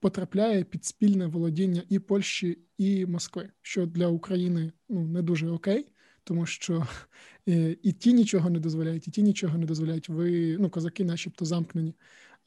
[0.00, 5.86] потрапляє під спільне володіння і Польщі, і Москви, що для України ну не дуже окей.
[6.24, 6.86] Тому що
[7.46, 10.08] і, і ті нічого не дозволяють, і ті нічого не дозволяють.
[10.08, 11.94] Ви ну козаки, начебто, замкнені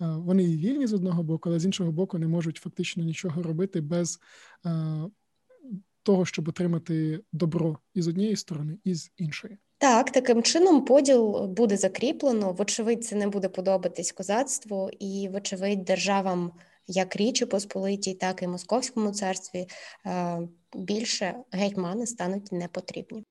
[0.01, 3.43] Е, вони і вільні з одного боку, але з іншого боку не можуть фактично нічого
[3.43, 4.19] робити без
[4.65, 4.69] е,
[6.03, 9.57] того, щоб отримати добро і з однієї сторони, і з іншої.
[9.77, 12.51] Так, таким чином поділ буде закріплено.
[12.53, 16.51] Вочевидь, це не буде подобатись козацтву, і, вочевидь, державам,
[16.87, 19.67] як Річі Посполитій, так і Московському царстві
[20.05, 20.39] е,
[20.75, 23.23] більше гетьмани стануть непотрібні.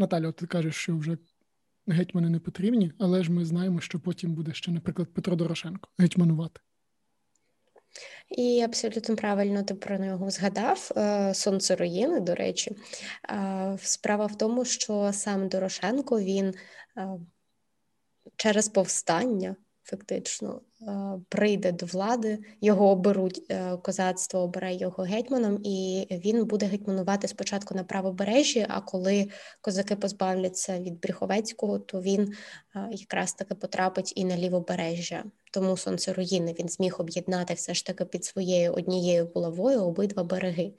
[0.00, 1.18] Наталя, ти кажеш, що вже
[1.86, 6.60] гетьмани не потрібні, але ж ми знаємо, що потім буде ще, наприклад, Петро Дорошенко гетьманувати.
[8.28, 12.76] І абсолютно правильно ти про нього згадав е, сонце руїни, до речі.
[13.78, 16.54] Справа в тому, що сам Дорошенко він
[16.96, 17.08] е,
[18.36, 20.69] через повстання фактично е,
[21.28, 27.74] прийде до влади, його оберуть е, козацтво, обере його гетьманом, і він буде гетьманувати спочатку
[27.74, 28.66] на правобережжі.
[28.68, 29.28] А коли
[29.60, 32.34] козаки позбавляться від Бріховецького, то він
[32.76, 35.24] е, якраз таки потрапить і на лівобережжя.
[35.52, 40.72] Тому сонце руїни він зміг об'єднати все ж таки під своєю однією булавою обидва береги.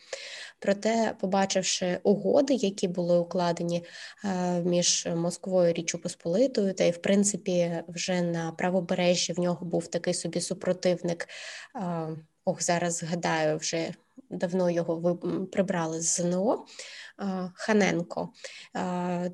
[0.59, 3.83] Проте, побачивши угоди, які були укладені
[4.25, 9.65] е, між Москвою і Річчю Посполитою, та й в принципі вже на правобережжі в нього
[9.65, 11.27] був такий собі супротивник.
[12.45, 13.93] Ох, зараз згадаю, вже
[14.29, 15.15] давно його
[15.51, 16.65] прибрали з ЗНО
[17.53, 18.29] Ханенко.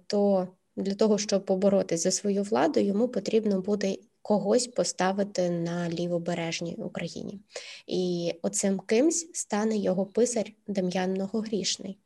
[0.08, 6.76] То для того, щоб поборотися за свою владу, йому потрібно буде когось поставити на лівобережній
[6.76, 7.40] Україні.
[7.88, 11.98] І оцим кимсь стане його писар Дем'ян Многогрішний.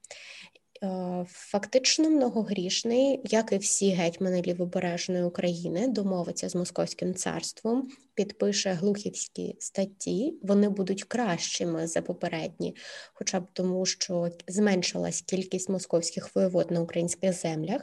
[0.83, 9.55] Е, фактично, многогрішний, як і всі гетьмани лівобережної України, домовиться з Московським царством, підпише глухівські
[9.59, 10.33] статті.
[10.41, 12.75] Вони будуть кращими за попередні,
[13.13, 17.81] хоча б тому, що зменшилась кількість московських воєвод на українських землях.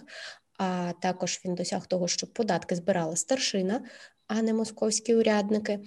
[0.58, 3.84] А також він досяг того, щоб податки збирала старшина,
[4.26, 5.80] а не московські урядники.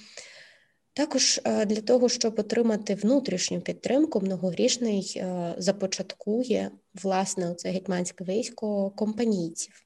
[0.93, 6.71] Також е, для того, щоб отримати внутрішню підтримку, многогрішний е, започаткує
[7.03, 9.85] власне це гетьманське військо компанійців.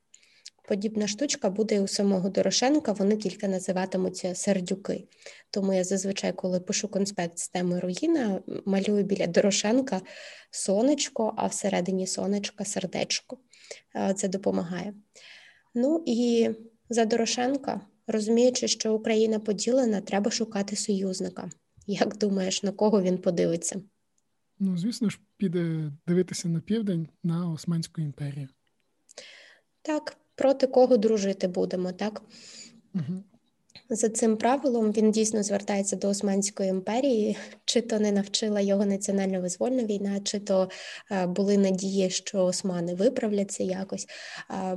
[0.67, 5.07] Подібна штучка буде і у самого Дорошенка, вони тільки називатимуться сердюки.
[5.51, 10.01] Тому я зазвичай, коли пишу конспект з теми руїна, малюю біля Дорошенка
[10.51, 13.37] сонечко, а всередині сонечка сердечко.
[13.95, 14.93] Е, це допомагає.
[15.75, 16.49] Ну і
[16.89, 21.49] за Дорошенка Розуміючи, що Україна поділена, треба шукати союзника.
[21.87, 23.81] Як думаєш, на кого він подивиться?
[24.59, 28.47] Ну, звісно ж, піде дивитися на південь на Османську імперію.
[29.81, 32.21] Так, проти кого дружити будемо, так?
[32.93, 33.23] Угу.
[33.89, 39.41] За цим правилом він дійсно звертається до Османської імперії, чи то не навчила його національно
[39.41, 40.69] визвольна війна, чи то
[41.11, 44.07] е, були надії, що османи виправляться якось.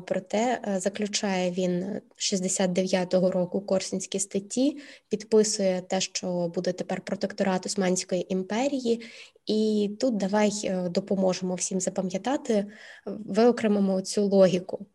[0.07, 8.33] Проте е, заключає він 69-го року Корсунські статті, підписує те, що буде тепер протекторат Османської
[8.33, 9.03] імперії,
[9.47, 12.67] і тут давай е, допоможемо всім запам'ятати,
[13.07, 14.87] виокремимо цю логіку.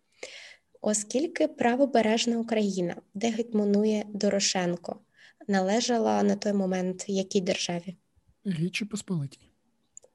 [0.85, 4.99] Оскільки правобережна Україна, де гетьманує Дорошенко,
[5.47, 7.95] належала на той момент якій державі?
[8.45, 9.49] Річі Посполитій.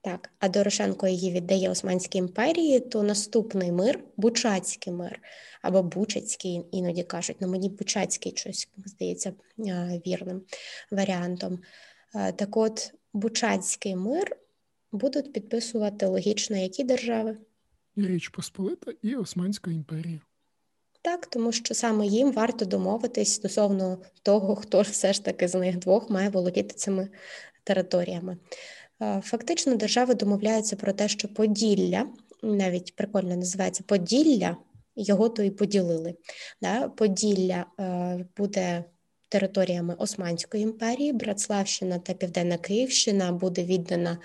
[0.00, 5.20] Так, а Дорошенко її віддає Османській імперії, то наступний мир Бучацький мир
[5.62, 9.32] або Бучацький, іноді кажуть, ну мені Бучацький щось здається
[10.06, 10.42] вірним
[10.90, 11.58] варіантом.
[12.12, 14.36] Так от, Бучацький мир
[14.92, 17.36] будуть підписувати логічно які держави?
[17.96, 20.20] Річ Посполита і Османська імперія.
[21.02, 25.54] Так, тому що саме їм варто домовитись стосовно того, хто ж все ж таки з
[25.54, 27.08] них двох має володіти цими
[27.64, 28.36] територіями.
[29.22, 32.08] Фактично, держави домовляються про те, що Поділля,
[32.42, 34.56] навіть прикольно називається Поділля,
[34.96, 36.14] його то і поділили.
[36.62, 36.88] Да?
[36.88, 38.84] Поділля е, буде
[39.28, 44.18] територіями Османської імперії, Братславщина та Південна Київщина буде віддана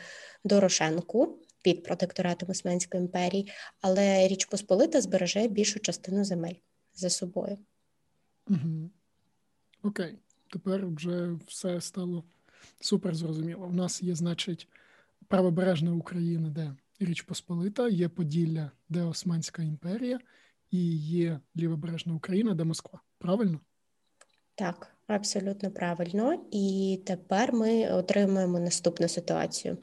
[0.43, 6.56] Дорошенку під протекторатом Османської імперії, але Річ Посполита збереже більшу частину земель
[6.93, 7.58] за собою.
[8.49, 8.89] Угу.
[9.84, 10.17] Окей,
[10.52, 12.23] тепер вже все стало
[12.82, 13.65] супер зрозуміло.
[13.65, 14.67] У нас є, значить,
[15.28, 20.19] правобережна Україна, де Річ Посполита, є Поділля, де Османська імперія,
[20.71, 22.99] і є лівобережна Україна, де Москва.
[23.17, 23.60] Правильно?
[24.56, 26.45] Так, абсолютно правильно.
[26.52, 29.78] І тепер ми отримуємо наступну ситуацію.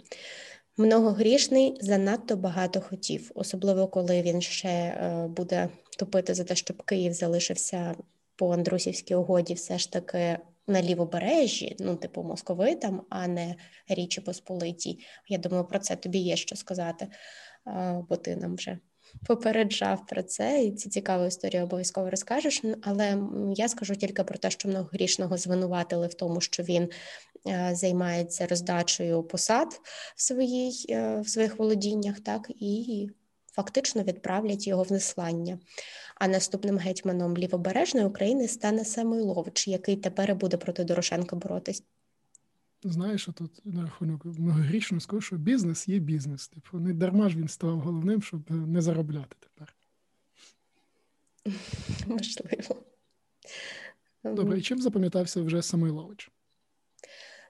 [0.81, 7.13] Многогрішний занадто багато хотів, особливо коли він ще е, буде топити за те, щоб Київ
[7.13, 7.95] залишився
[8.37, 13.55] по Андрусівській угоді, все ж таки на лівобережжі, ну, типу московитам, а не
[13.89, 14.99] Річі Посполитій.
[15.29, 17.09] Я думаю, про це тобі є що сказати,
[18.09, 18.79] бо ти нам вже
[19.27, 22.63] попереджав про це, і ці цікаву історію обов'язково розкажеш.
[22.83, 23.19] Але
[23.57, 26.89] я скажу тільки про те, що многогрішного звинуватили в тому, що він
[27.49, 29.81] е, займається роздачею посад
[30.17, 33.09] в своїй е, в своїх володіннях, так і
[33.53, 35.59] фактично відправлять його в неслання.
[36.15, 41.83] А наступним гетьманом лівобережної України стане Самойлович, який тепер буде проти Дорошенка боротись.
[42.83, 46.49] Знаєш, тут на рахунок многогрішно скажу, що бізнес є бізнес.
[46.49, 49.75] Типу, не дарма ж він став головним, щоб не заробляти тепер.
[52.07, 52.83] Можливо.
[54.25, 56.31] Добре, і чим запам'ятався вже Самойлович?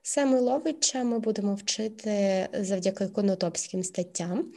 [0.03, 4.53] Самойловича ми будемо вчити завдяки конотопським статтям.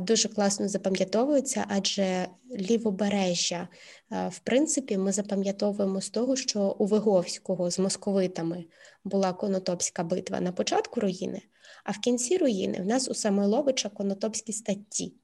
[0.00, 3.68] Дуже класно запам'ятовується, адже лівобережжя,
[4.10, 8.64] в принципі, ми запам'ятовуємо з того, що у Виговського з московитами
[9.04, 11.42] була конотопська битва на початку руїни,
[11.84, 15.14] а в кінці руїни в нас у Самойловича конотопські статті.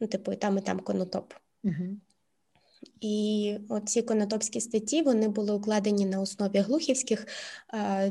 [0.00, 1.32] Ну, типу, і там, і там конотоп.
[1.64, 1.74] Угу.
[3.00, 7.26] І ці конотопські статті вони були укладені на основі глухівських,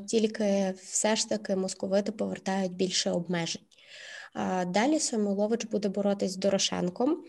[0.06, 3.62] тільки все ж таки московити повертають більше обмежень.
[4.68, 7.24] Далі Самойлович буде боротись з Дорошенком,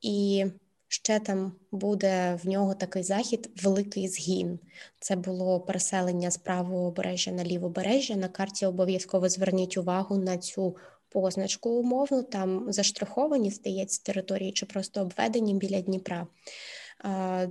[0.00, 0.46] і
[0.88, 4.58] ще там буде в нього такий захід великий згін.
[5.00, 8.16] Це було переселення з правого обережжя на лівобережжя.
[8.16, 10.76] На карті обов'язково зверніть увагу на цю
[11.08, 16.26] позначку умовну, там заштриховані, здається, території чи просто обведені біля Дніпра.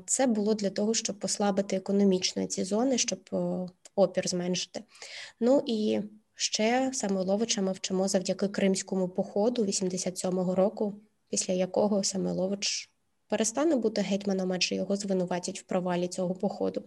[0.06, 3.30] Це було для того, щоб послабити економічно ці зони, щоб
[3.96, 4.84] опір зменшити.
[5.40, 6.00] Ну і
[6.36, 10.94] ще Самойловича ми вчимо завдяки Кримському походу 87-го року,
[11.30, 12.92] після якого Самойлович
[13.28, 16.84] перестане бути гетьманом, адже його звинуватять в провалі цього походу.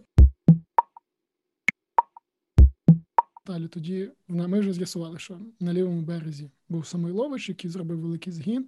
[3.45, 8.67] Далі тоді ми вже з'ясували, що на лівому березі був Самойлович, який зробив великий згін.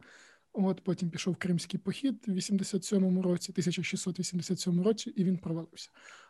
[0.54, 5.90] От потім пішов Кримський похід в 87-му році, 1687 році, і він провалився.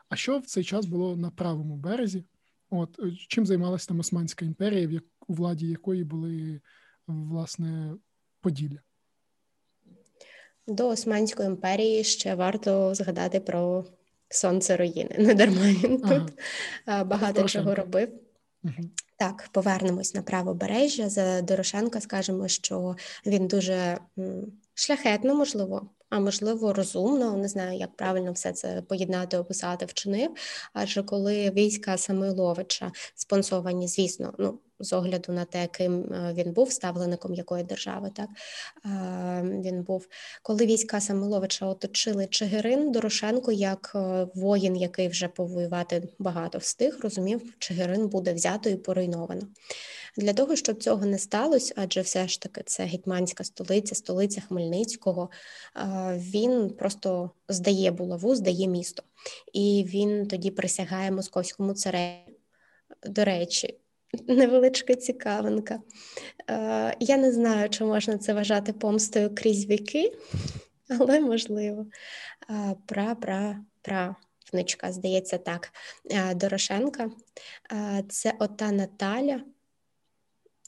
[0.10, 2.24] А що в цей час було на правому березі?
[2.70, 6.62] От е, чим займалася там Османська імперія, в як у владі якої були
[7.08, 7.96] власне
[8.42, 8.80] Поділля?
[10.68, 13.86] До Османської імперії ще варто згадати про
[14.30, 15.16] сонце руїни.
[15.20, 16.20] Не дарма він ага.
[16.20, 16.34] тут
[17.08, 18.23] багато чого робив.
[19.18, 21.10] Так, повернемось на правобережжя.
[21.10, 22.96] За Дорошенка скажемо, що
[23.26, 23.98] він дуже
[24.74, 30.32] шляхетно, можливо, а можливо, розумно, не знаю, як правильно все це поєднати, описати, вчинив.
[30.74, 36.72] Адже коли війська Самойловича спонсовані, звісно, ну з огляду на те, ким е, він був
[36.72, 38.30] ставлеником якої держави, так
[39.44, 40.08] він був,
[40.42, 47.54] коли війська Самойловича оточили Чигирин, Дорошенко, як е, воїн, який вже повоювати багато встиг, розумів,
[47.60, 49.42] Чигирин буде взято і поруйновано.
[50.18, 55.30] Для того, щоб цього не сталося, адже все ж таки це гетьманська столиця, столиця Хмельницького,
[56.14, 59.04] він просто здає булаву, здає місто.
[59.54, 62.38] І він тоді присягає московському цареві.
[63.06, 63.80] До речі,
[64.28, 65.80] невеличка цікавинка.
[67.00, 70.18] Я не знаю, чи можна це вважати помстою крізь віки,
[71.00, 71.86] але можливо.
[72.86, 74.16] Пра-пра-пра.
[74.54, 75.74] Внучка, здається, так,
[76.36, 77.12] Дорошенка.
[78.10, 79.42] Це ота Наталя,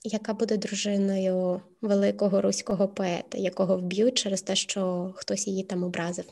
[0.09, 6.25] яка буде дружиною великого руського поета, якого вб'ють через те, що хтось її там образив.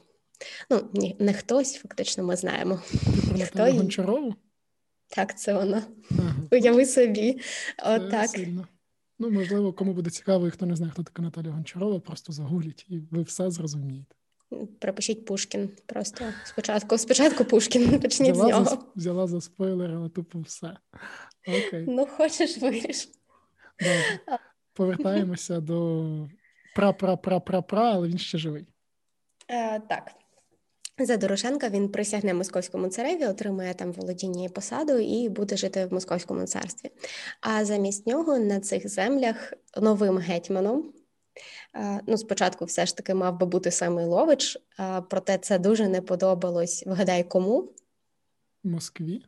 [0.69, 2.82] Ну, ні, не хтось, фактично, ми знаємо.
[3.45, 3.80] Хто її?
[3.80, 4.36] Гончарову?
[5.07, 5.84] Так, це вона.
[6.11, 6.36] Ага.
[6.51, 7.39] Уяви собі.
[7.86, 8.30] О, так.
[8.30, 8.67] Сильно.
[9.19, 12.86] Ну, можливо, кому буде цікаво, і хто не знає, хто така Наталя Гончарова, просто загугліть,
[12.89, 14.15] і ви все зрозумієте.
[14.80, 15.69] Пропишіть Пушкін.
[15.86, 18.65] Просто спочатку спочатку Пушкін, почніть взяла з нього.
[18.65, 20.78] За, взяла за спойлер, але тупо все.
[21.47, 21.86] Окей.
[21.88, 23.09] Ну, хочеш, виріш.
[23.84, 24.39] Добре.
[24.73, 26.05] Повертаємося до
[26.75, 28.65] пра-пра-пра-пра-пра, але він ще живий.
[29.49, 30.11] Е, Так.
[30.97, 35.93] За Дорошенка він присягне московському цареві, отримає там володіння і посаду і буде жити в
[35.93, 36.89] московському царстві.
[37.41, 40.93] А замість нього на цих землях новим гетьманом.
[42.07, 44.57] Ну, спочатку, все ж таки, мав би бути Самойлович,
[45.09, 46.84] проте це дуже не подобалось.
[46.88, 47.71] Вгадай, кому?
[48.63, 49.21] Москві?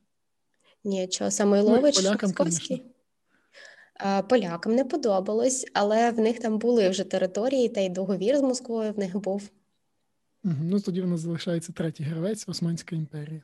[0.84, 2.84] Ні, що Самойлович ну, Московський.
[4.30, 8.93] Полякам не подобалось, але в них там були вже території, та й договір з Москвою
[8.93, 9.50] в них був.
[10.43, 13.41] Ну, тоді в нас залишається третій гравець Османська імперія.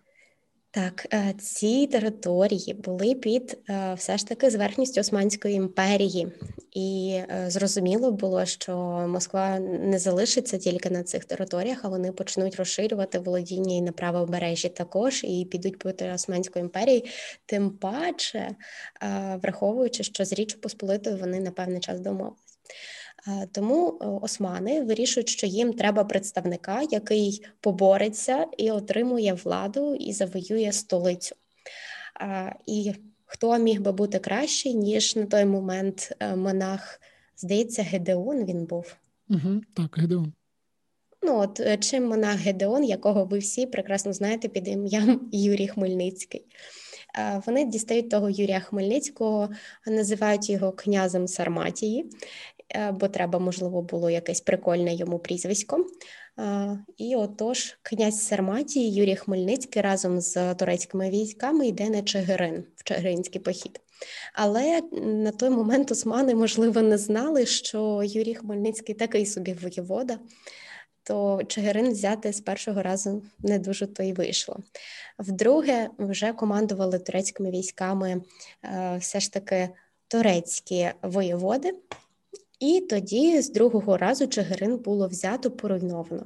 [0.74, 6.28] Так, е, ці території були під е, все ж таки зверхністю Османської імперії,
[6.72, 8.76] і е, зрозуміло було, що
[9.07, 14.69] Москва не залишиться тільки на цих територіях, а вони почнуть розширювати володіння і на правобережжі
[14.69, 17.05] також, і підуть проти Османської імперії,
[17.45, 18.55] тим паче
[19.43, 22.51] враховуючи, що з Річчю Посполитою вони на певний час домовились.
[23.51, 30.72] Тому е, османи вирішують, що їм треба представника, який побореться і отримує владу і завоює
[30.72, 31.36] столицю.
[32.65, 32.93] І
[33.26, 37.01] хто міг би бути кращий, ніж на той момент е, монах,
[37.38, 38.95] здається, Гедеон він був.
[39.30, 40.34] Угу, Так, Гедеон.
[41.24, 46.45] Ну, от е, чим монах Гедеон, якого ви всі прекрасно знаєте під ім'ям Юрій Хмельницький.
[47.45, 49.49] Вони дістають того Юрія Хмельницького,
[49.88, 52.09] називають його князем Сарматії,
[52.61, 52.61] Е,
[52.93, 55.86] бо треба, можливо, було якесь прикольне йому прізвисько.
[56.97, 63.41] І отож, князь Сарматії Юрій Хмельницький разом з турецькими військами йде на Чигирин в Чигиринський
[63.41, 63.82] похід.
[64.34, 70.19] Але на той момент османи, можливо, не знали, що Юрій Хмельницький такий собі воєвода,
[71.03, 74.59] то Чигирин взяти з першого разу не дуже то й вийшло.
[75.19, 78.22] Вдруге, вже командували турецькими військами
[78.63, 79.69] е, все ж таки
[80.07, 81.74] турецькі воєводи.
[82.62, 86.26] І тоді з другого разу Чигирин було взято поруйновано.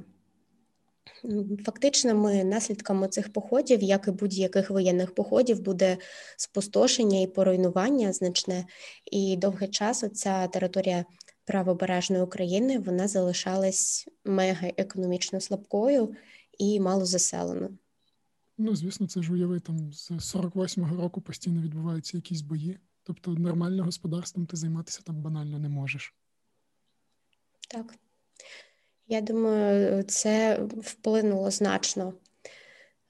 [1.65, 5.97] Фактично, ми наслідками цих походів, як і будь-яких воєнних походів, буде
[6.37, 8.65] спустошення і поруйнування значне.
[9.11, 11.05] І довгий час ця територія
[11.45, 16.15] правобережної України вона залишалась мега економічно слабкою
[16.57, 17.77] і мало заселеною.
[18.57, 22.79] Ну, звісно, це ж уяви там з 48-го року постійно відбуваються якісь бої.
[23.03, 26.13] Тобто нормальним господарством ти займатися там банально не можеш.
[27.67, 27.95] Так.
[29.07, 32.13] Я думаю, це вплинуло значно.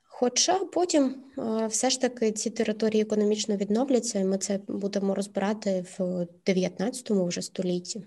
[0.01, 1.23] Хоча потім
[1.69, 7.41] все ж таки ці території економічно відновляться, і ми це будемо розбирати в 19 вже
[7.41, 8.05] столітті.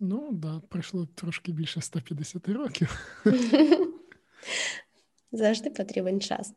[0.00, 3.20] Ну так, да, пройшло трошки більше 150 років.
[5.32, 6.52] Завжди потрібен час.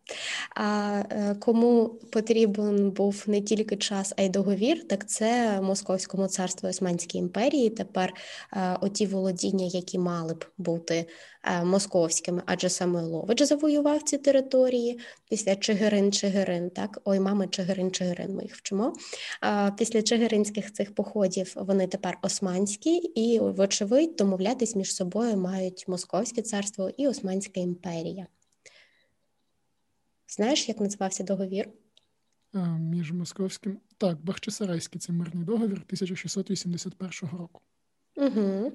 [0.56, 6.70] А е, кому потрібен був не тільки час, а й договір, так це Московському царству
[6.70, 7.70] Османській імперії.
[7.70, 8.14] Тепер
[8.54, 11.06] е, оті володіння, які мали б бути
[11.44, 15.00] е, московськими, адже саме Лович завоював ці території
[15.30, 16.70] після Чигирин-Чигирин.
[16.70, 18.30] Так, ой, мами Чигирин-Чигирин.
[18.36, 18.94] Ми їх вчимо.
[19.78, 26.90] Після Чигиринських цих походів вони тепер османські, і, вочевидь, домовлятись між собою мають Московське царство
[26.98, 28.28] і Османська імперія.
[30.32, 31.70] Знаєш, як називався договір?
[32.54, 33.80] А, Між московським.
[33.98, 37.62] Так, Бахчисарайський це мирний договір 1681 року.
[38.16, 38.72] Угу.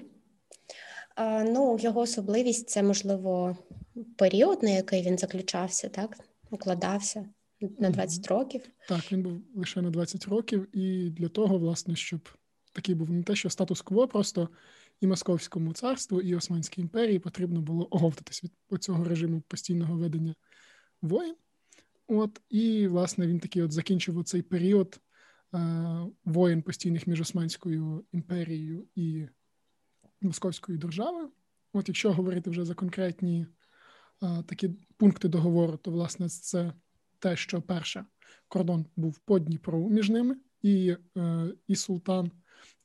[1.15, 3.57] А, Ну, його особливість це, можливо,
[4.17, 6.17] період, на який він заключався, так?
[6.49, 7.29] Укладався
[7.79, 8.61] на 20 років.
[8.87, 12.29] Так, він був лише на 20 років, і для того, власне, щоб
[12.73, 14.49] такий був не те, що статус-кво, просто
[15.01, 20.35] і Московському царству, і Османській імперії потрібно було оговтатись від цього режиму постійного ведення
[21.01, 21.35] воїн.
[22.07, 24.99] От, І, власне, він такий от закінчив цей період
[25.53, 25.59] е,
[26.25, 29.27] воєн постійних між Османською імперією і
[30.21, 31.31] Московською державою.
[31.73, 33.47] От, якщо говорити вже за конкретні
[34.23, 36.73] е, такі пункти договору, то власне це
[37.19, 38.05] те, що перше
[38.47, 42.31] кордон був по Дніпру між ними, і е, і султан,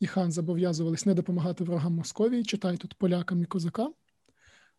[0.01, 3.95] і хан зобов'язувались не допомагати ворогам Московії, читай тут полякам і козакам.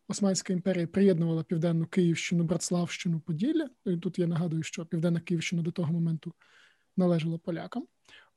[0.08, 3.70] Османська імперія приєднувала Південну Київщину, Братславщину, Поділля.
[3.86, 6.32] І тут я нагадую, що Південна Київщина до того моменту
[6.96, 7.86] належала полякам.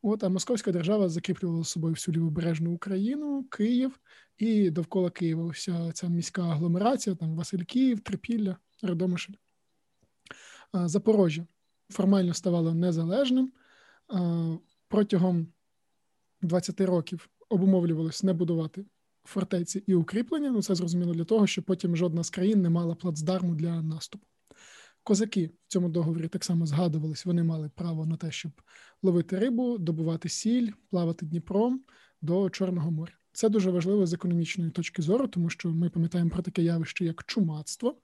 [0.01, 3.99] От, а Московська держава закріплювала собою всю лівобережну Україну, Київ
[4.37, 9.33] і довкола Києва вся ця міська агломерація, там Васильків, Трипілля, Радомишль.
[10.73, 11.47] Запорожжя
[11.89, 13.51] формально ставало незалежним.
[14.87, 15.47] Протягом
[16.41, 18.85] 20 років обумовлювалось не будувати
[19.27, 20.51] фортеці і укріплення.
[20.51, 24.25] Ну це зрозуміло для того, щоб потім жодна з країн не мала плацдарму для наступу.
[25.03, 28.51] Козаки в цьому договорі так само згадувались, вони мали право на те, щоб
[29.03, 31.81] ловити рибу, добувати сіль, плавати Дніпром
[32.21, 33.13] до Чорного моря.
[33.31, 37.23] Це дуже важливо з економічної точки зору, тому що ми пам'ятаємо про таке явище, як
[37.23, 37.97] чумацтво.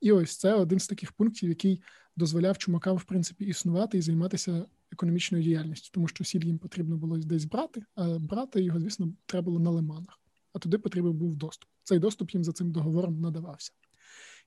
[0.00, 1.82] І ось це один з таких пунктів, який
[2.16, 7.18] дозволяв чумакам, в принципі, існувати і займатися економічною діяльністю, тому що сіль їм потрібно було
[7.18, 10.20] десь брати, а брати його, звісно, треба було на лиманах.
[10.56, 11.70] А туди потрібен був доступ.
[11.82, 13.72] Цей доступ їм за цим договором надавався.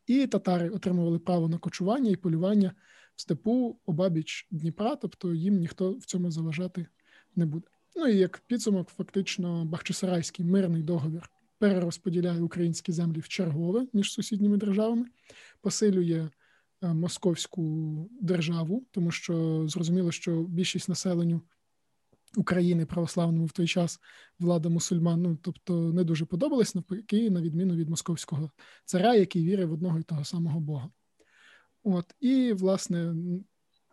[0.07, 2.71] І татари отримували право на кочування і полювання
[3.15, 6.85] в степу обабіч Дніпра, тобто їм ніхто в цьому заважати
[7.35, 7.67] не буде.
[7.95, 14.57] Ну і як підсумок, фактично, Бахчисарайський мирний договір перерозподіляє українські землі в чергове між сусідніми
[14.57, 15.05] державами,
[15.61, 16.29] посилює
[16.81, 17.61] е, московську
[18.21, 21.41] державу, тому що зрозуміло, що більшість населенню
[22.35, 23.99] України православному в той час
[24.39, 28.51] влада мусульман, ну тобто не дуже подобалась навпаки, на відміну від московського
[28.85, 30.89] царя, який вірив в одного і того самого Бога.
[31.83, 33.15] От і власне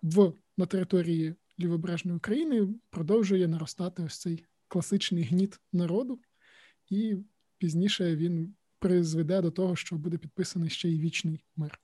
[0.03, 6.20] в на території лівобережної України продовжує наростати ось цей класичний гніт народу,
[6.91, 7.16] і
[7.59, 11.80] пізніше він призведе до того, що буде підписаний ще й вічний мир.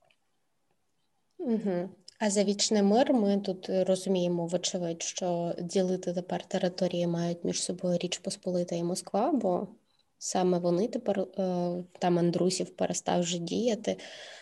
[1.38, 1.90] Угу.
[2.24, 7.98] А за вічний мир ми тут розуміємо, вочевидь, що ділити тепер території мають між собою
[7.98, 9.68] Річ Посполита і Москва, бо
[10.18, 11.26] саме вони тепер е,
[11.98, 13.96] там Андрусів перестав вже діяти,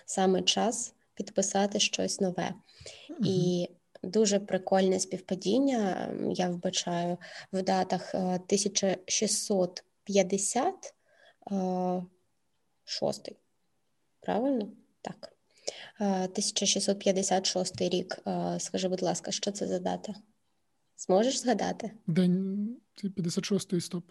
[0.07, 2.55] саме час підписати щось нове.
[3.11, 3.18] Угу.
[3.24, 3.68] І
[4.03, 7.16] дуже прикольне співпадіння, я вбачаю,
[7.53, 10.95] в датах 1650
[11.53, 12.03] е,
[12.85, 13.37] шостий.
[14.20, 14.68] Правильно?
[15.03, 15.39] Так.
[15.99, 18.18] 1656 рік.
[18.59, 20.14] Скажи, будь ласка, що це за дата?
[20.97, 21.91] Зможеш згадати?
[22.07, 24.05] День 56-й стоп.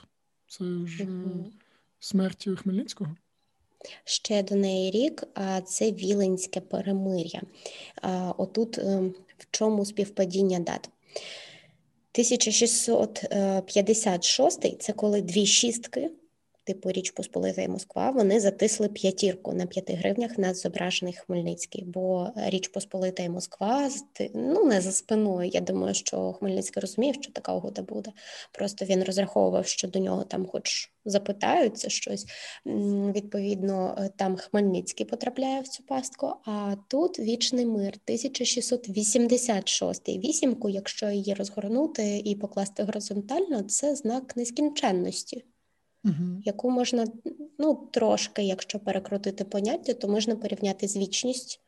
[0.47, 1.51] Це ж угу.
[1.99, 3.15] смерть Хмельницького.
[4.03, 7.41] Ще до неї рік, а це Віленське перемир'я.
[8.37, 10.89] Отут ем, в чому співпадіння дат?
[12.11, 16.11] 1656 це коли дві шістки
[16.69, 21.83] типу Річ Посполита і Москва, вони затисли п'ятірку на п'яти гривнях на зображений Хмельницький.
[21.83, 23.89] Бо Річ Посполита і Москва
[24.33, 25.49] ну не за спиною.
[25.53, 28.11] Я думаю, що Хмельницький розумів, що така угода буде.
[28.51, 32.25] Просто він розраховував, що до нього там, хоч запитаються щось.
[33.15, 36.33] Відповідно, там Хмельницький потрапляє в цю пастку.
[36.45, 40.69] А тут вічний мир, 1686 вісімку.
[40.69, 45.43] Якщо її розгорнути і покласти горизонтально, це знак нескінченності
[46.03, 46.41] угу.
[46.45, 47.07] яку можна
[47.57, 51.61] ну, трошки, якщо перекрутити поняття, то можна порівняти з вічність,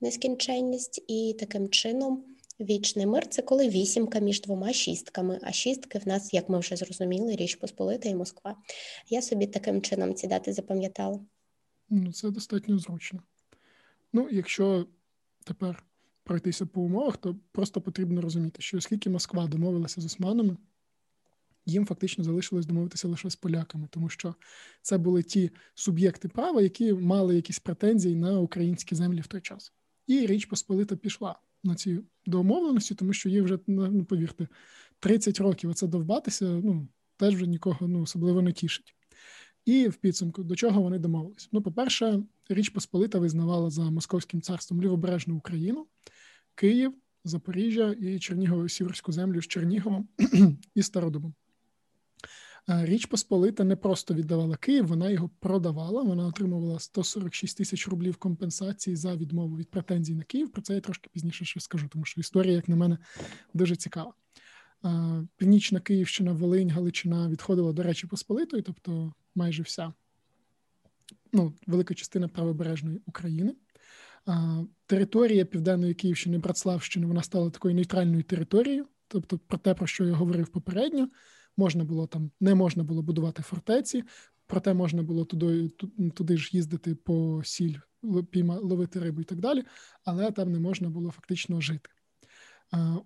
[0.00, 2.24] нескінченність, і таким чином
[2.60, 6.76] вічний мир це коли вісімка між двома шістками, а шістки в нас, як ми вже
[6.76, 8.56] зрозуміли, Річ Посполита і Москва.
[9.08, 11.20] Я собі таким чином ці дати запам'ятала.
[11.90, 13.22] Ну, Це достатньо зручно.
[14.12, 14.86] Ну, якщо
[15.44, 15.84] тепер
[16.24, 20.56] пройтися по умовах, то просто потрібно розуміти, що оскільки Москва домовилася з османами
[21.66, 24.34] їм фактично залишилось домовитися лише з поляками, тому що
[24.82, 29.72] це були ті суб'єкти права, які мали якісь претензії на українські землі в той час.
[30.06, 34.48] І Річ Посполита пішла на ці домовленості, тому що їй вже ну, ну повірте,
[35.00, 38.94] 30 років оце довбатися, ну теж вже нікого ну, особливо не тішить.
[39.64, 41.48] І в підсумку до чого вони домовились?
[41.52, 45.86] Ну, по-перше, Річ Посполита визнавала за Московським царством лівобережну Україну,
[46.54, 46.94] Київ,
[47.24, 50.08] Запоріжжя і Чернігово Сіверську землю з Черніговом
[50.74, 51.34] і Стародубом.
[52.66, 56.02] Річ Посполита не просто віддавала Київ, вона його продавала.
[56.02, 60.52] Вона отримувала 146 тисяч рублів компенсації за відмову від претензій на Київ.
[60.52, 62.98] Про це я трошки пізніше ще скажу, тому що історія, як на мене,
[63.54, 64.12] дуже цікава.
[65.36, 69.92] Північна Київщина, Волинь, Галичина відходила до Речі Посполитої, тобто майже вся
[71.32, 73.54] ну, велика частина правобережної України.
[74.86, 80.12] Територія Південної Київщини, Братславщини, вона стала такою нейтральною територією, тобто про те, про що я
[80.12, 81.08] говорив попередньо
[81.56, 84.04] можна було там, не можна було будувати фортеці,
[84.46, 85.68] проте можна було туди
[86.14, 87.76] туди ж їздити по сіль,
[88.30, 89.64] пійма, ловити рибу і так далі,
[90.04, 91.90] але там не можна було фактично жити.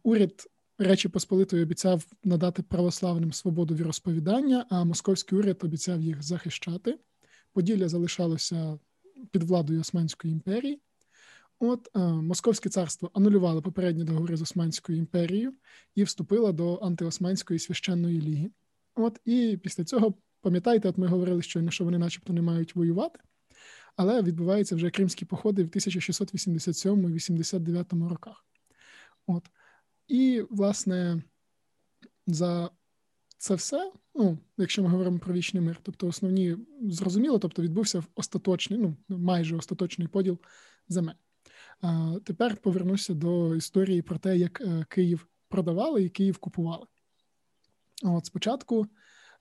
[0.03, 0.47] Уряд
[0.79, 6.99] Речі Посполитої обіцяв надати православним свободу віросповідання, а московський уряд обіцяв їх захищати.
[7.53, 8.79] Поділля залишалося
[9.31, 10.81] під владою Османської імперії.
[11.59, 15.55] От е, Московське царство анулювало попередні договори з Османською імперією
[15.95, 18.51] і вступило до антиосманської священної ліги.
[18.95, 23.21] От і після цього, пам'ятаєте, от ми говорили щойно, що вони, начебто, не мають воювати,
[23.97, 28.45] але відбуваються вже кримські походи в 1687-89 роках.
[29.27, 29.51] От.
[30.09, 31.23] І, власне,
[32.27, 32.71] за
[33.39, 38.79] це все, ну, якщо ми говоримо про вічний мир, тобто основні зрозуміло, тобто відбувся остаточний,
[38.79, 40.39] ну майже остаточний поділ
[40.89, 41.15] земель.
[42.25, 46.87] Тепер повернуся до історії про те, як е, Київ продавали і Київ купували.
[48.03, 48.87] От спочатку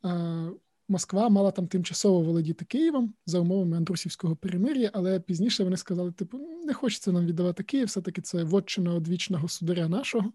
[0.06, 0.52] е,
[0.88, 6.38] Москва мала там тимчасово володіти Києвом за умовами Андрусівського перемир'я, але пізніше вони сказали: типу,
[6.66, 10.34] не хочеться нам віддавати Київ, все-таки це вотчина одвічного сударя нашого.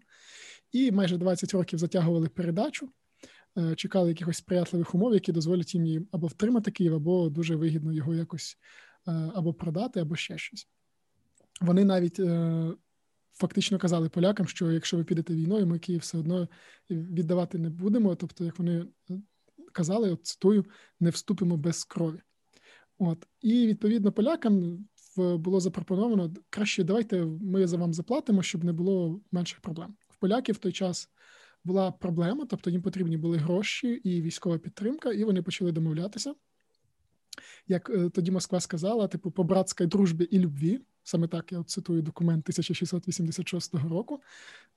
[0.71, 2.89] І майже 20 років затягували передачу,
[3.57, 8.15] е, чекали якихось сприятливих умов, які дозволять їм або втримати Київ, або дуже вигідно його
[8.15, 8.57] якось
[9.05, 10.67] або продати, або ще щось.
[11.61, 12.73] Вони навіть е,
[13.33, 16.47] фактично казали полякам, що якщо ви підете війною, ми Київ все одно
[16.89, 18.15] віддавати не будемо.
[18.15, 19.21] Тобто, як вони е,
[19.71, 20.65] казали, от цитую,
[20.99, 22.21] не вступимо без крові.
[22.99, 24.85] От і відповідно полякам
[25.17, 29.95] було запропоновано краще, давайте ми за вам заплатимо, щоб не було менших проблем.
[30.09, 31.09] В поляків в той час
[31.63, 36.33] була проблема, тобто їм потрібні були гроші і військова підтримка, і вони почали домовлятися.
[37.67, 42.01] Як е, тоді Москва сказала, типу, по братській дружбі і любві, Саме так я цитую
[42.01, 44.21] документ 1686 року.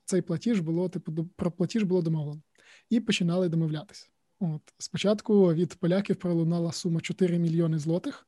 [0.05, 2.41] Цей платіж було типу про платіж було домовлено,
[2.89, 4.07] і починали домовлятися.
[4.39, 8.27] От спочатку від поляків пролунала сума 4 мільйони злотих,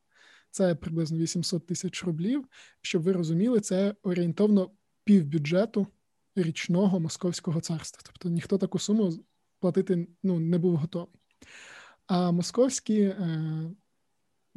[0.51, 2.47] це приблизно 800 тисяч рублів.
[2.81, 4.71] Щоб ви розуміли, це орієнтовно
[5.03, 5.87] півбюджету
[6.35, 8.01] річного московського царства.
[8.05, 9.13] Тобто ніхто таку суму
[9.59, 11.15] платити ну, не був готовий.
[12.07, 13.71] А московські е,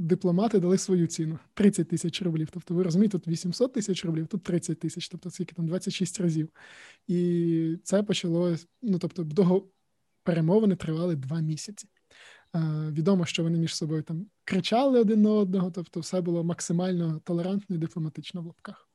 [0.00, 2.48] дипломати дали свою ціну 30 тисяч рублів.
[2.50, 6.48] Тобто, ви розумієте, тут 800 тисяч рублів, тут 30 тисяч, тобто скільки там 26 разів.
[7.06, 9.68] І це почало, ну тобто, довго
[10.22, 11.88] перемовини тривали два місяці.
[12.90, 17.76] Відомо, що вони між собою там кричали один на одного, тобто, все було максимально толерантно
[17.76, 18.89] і дипломатично в лапках.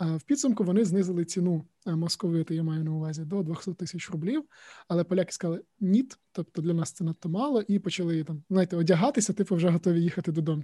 [0.00, 4.44] В підсумку вони знизили ціну е, московити, я маю на увазі, до 200 тисяч рублів.
[4.88, 9.32] Але поляки сказали ні, тобто для нас це надто мало, і почали там, знаєте, одягатися,
[9.32, 10.62] типу вже готові їхати додому.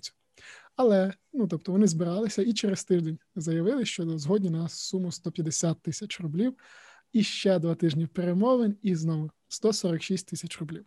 [0.77, 6.21] Але ну тобто вони збиралися і через тиждень заявили, що згодні на суму 150 тисяч
[6.21, 6.55] рублів,
[7.13, 10.85] і ще два тижні перемовин, і знову 146 тисяч рублів.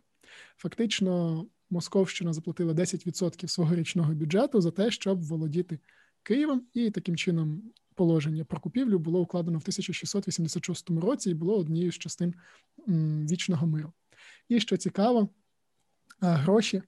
[0.56, 5.78] Фактично, Московщина заплатила 10% свого річного бюджету за те, щоб володіти
[6.22, 7.62] Києвом, і таким чином
[7.96, 12.34] положення про купівлю було укладено в 1686 році і було однією з частин
[13.30, 13.92] вічного миру.
[14.48, 15.28] І що цікаво,
[16.20, 16.82] гроші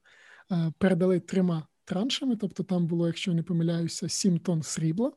[0.79, 5.13] передали трьома траншами, тобто там було, якщо не помиляюся, 7 тонн срібла.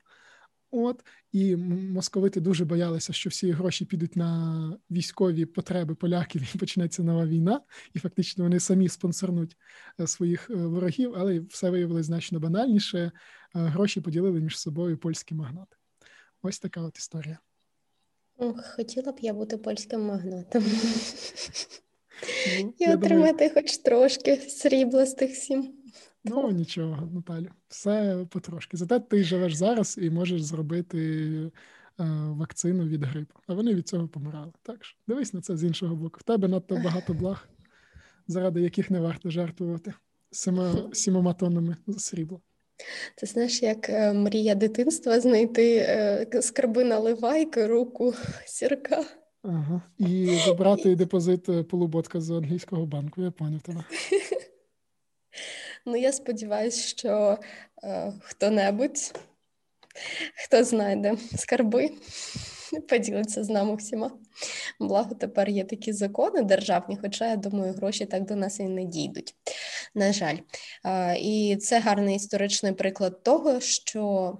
[0.71, 7.03] От і московити дуже боялися, що всі гроші підуть на військові потреби поляків і почнеться
[7.03, 7.61] нова війна,
[7.93, 9.57] і фактично вони самі спонсорнуть
[9.99, 12.99] е, своїх е, ворогів, але все виявилось значно банальніше.
[12.99, 13.11] Е,
[13.53, 15.77] гроші поділили між собою польські магнати.
[16.41, 17.39] Ось така от історія.
[18.75, 20.63] Хотіла б я бути польським магнатом
[22.61, 23.51] ну, і отримати думаю...
[23.53, 25.73] хоч трошки срібла з тих сім.
[26.23, 28.77] Ну нічого, Наталю, все потрошки.
[28.77, 31.51] Зате ти живеш зараз і можеш зробити е,
[32.29, 34.51] вакцину від грипу, а вони від цього помирали.
[34.61, 36.17] Так що дивись на це з іншого боку.
[36.19, 37.49] В тебе надто багато благ,
[38.27, 39.93] заради яких не варто жертвувати
[40.93, 42.39] сімома тоннами срібла.
[43.15, 48.13] Це знаєш, як е, мрія дитинства знайти е, скарби наливайки, руку
[48.45, 49.05] сірка.
[49.43, 49.81] Ага.
[49.97, 53.21] І забрати депозит е, полуботка з англійського банку.
[53.21, 53.83] Я поняв тебе.
[55.85, 57.37] Ну, я сподіваюся, що
[57.83, 59.13] е, хто-небудь,
[60.35, 61.89] хто знайде скарби,
[62.89, 64.11] поділиться з нами всіма.
[64.79, 68.85] Благо, тепер є такі закони державні, хоча я думаю, гроші так до нас і не
[68.85, 69.35] дійдуть.
[69.95, 70.37] На жаль,
[71.19, 74.37] і це гарний історичний приклад того, що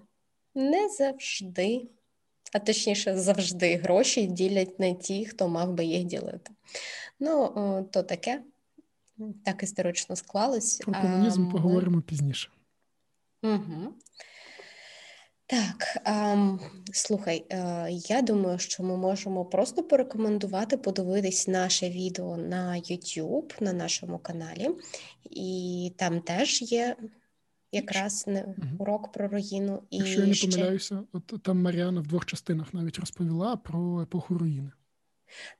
[0.56, 1.82] не завжди.
[2.54, 6.52] А точніше, завжди гроші ділять не ті, хто мав би їх ділити.
[7.20, 8.42] Ну, то таке
[9.46, 10.78] так історично склалось.
[10.78, 12.02] Про комунізм а, поговоримо ми...
[12.02, 12.50] пізніше.
[13.44, 13.94] Угу.
[15.52, 16.60] Так, ем,
[16.94, 23.74] слухай, е, я думаю, що ми можемо просто порекомендувати подивитись наше відео на YouTube, на
[23.74, 24.70] нашому каналі,
[25.32, 26.96] і там теж є
[27.72, 29.84] якраз не урок про руїну.
[29.90, 30.48] І Якщо я не ще...
[30.48, 34.72] помиляюся, от там Маріана в двох частинах навіть розповіла про епоху руїни.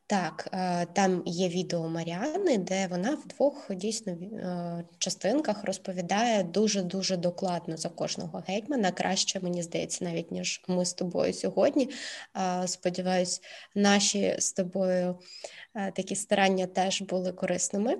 [0.08, 6.82] Так, е, там є відео Маріани, де вона в двох дійсно е, частинках розповідає дуже
[6.82, 8.92] дуже докладно за кожного гетьмана.
[8.92, 11.90] Краще мені здається, навіть ніж ми з тобою сьогодні.
[12.66, 13.42] Сподіваюсь,
[13.76, 15.20] наші з тобою
[15.76, 17.98] е, такі старання теж були корисними.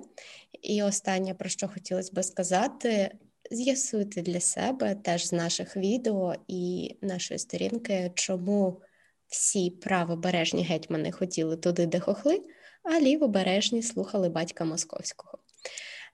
[0.62, 3.10] І останнє про що хотілося би сказати.
[3.50, 8.80] З'ясуйте для себе теж з наших відео і нашої сторінки, чому
[9.32, 12.42] всі правобережні гетьмани хотіли туди, де хохли,
[12.82, 15.38] а лівобережні слухали батька Московського.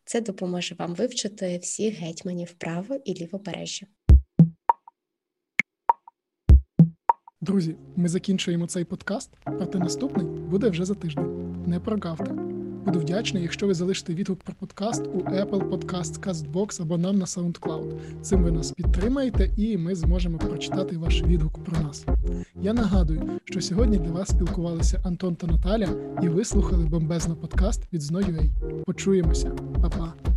[0.04, 3.86] Це допоможе вам вивчити всіх гетьманів право і лівобережжя.
[7.40, 11.64] Друзі, ми закінчуємо цей подкаст, проте наступний буде вже за тиждень.
[11.66, 12.47] Не прогавте.
[12.88, 17.24] Буду вдячний, якщо ви залишите відгук про подкаст у Apple Podcast, CastBox або нам на
[17.24, 17.92] SoundCloud.
[18.22, 22.06] Цим ви нас підтримаєте, і ми зможемо прочитати ваш відгук про нас.
[22.62, 25.88] Я нагадую, що сьогодні для вас спілкувалися Антон та Наталя,
[26.22, 28.84] і ви слухали бомбезно подкаст від Зною.ua.
[28.84, 29.50] Почуємося,
[29.82, 30.27] Па-па!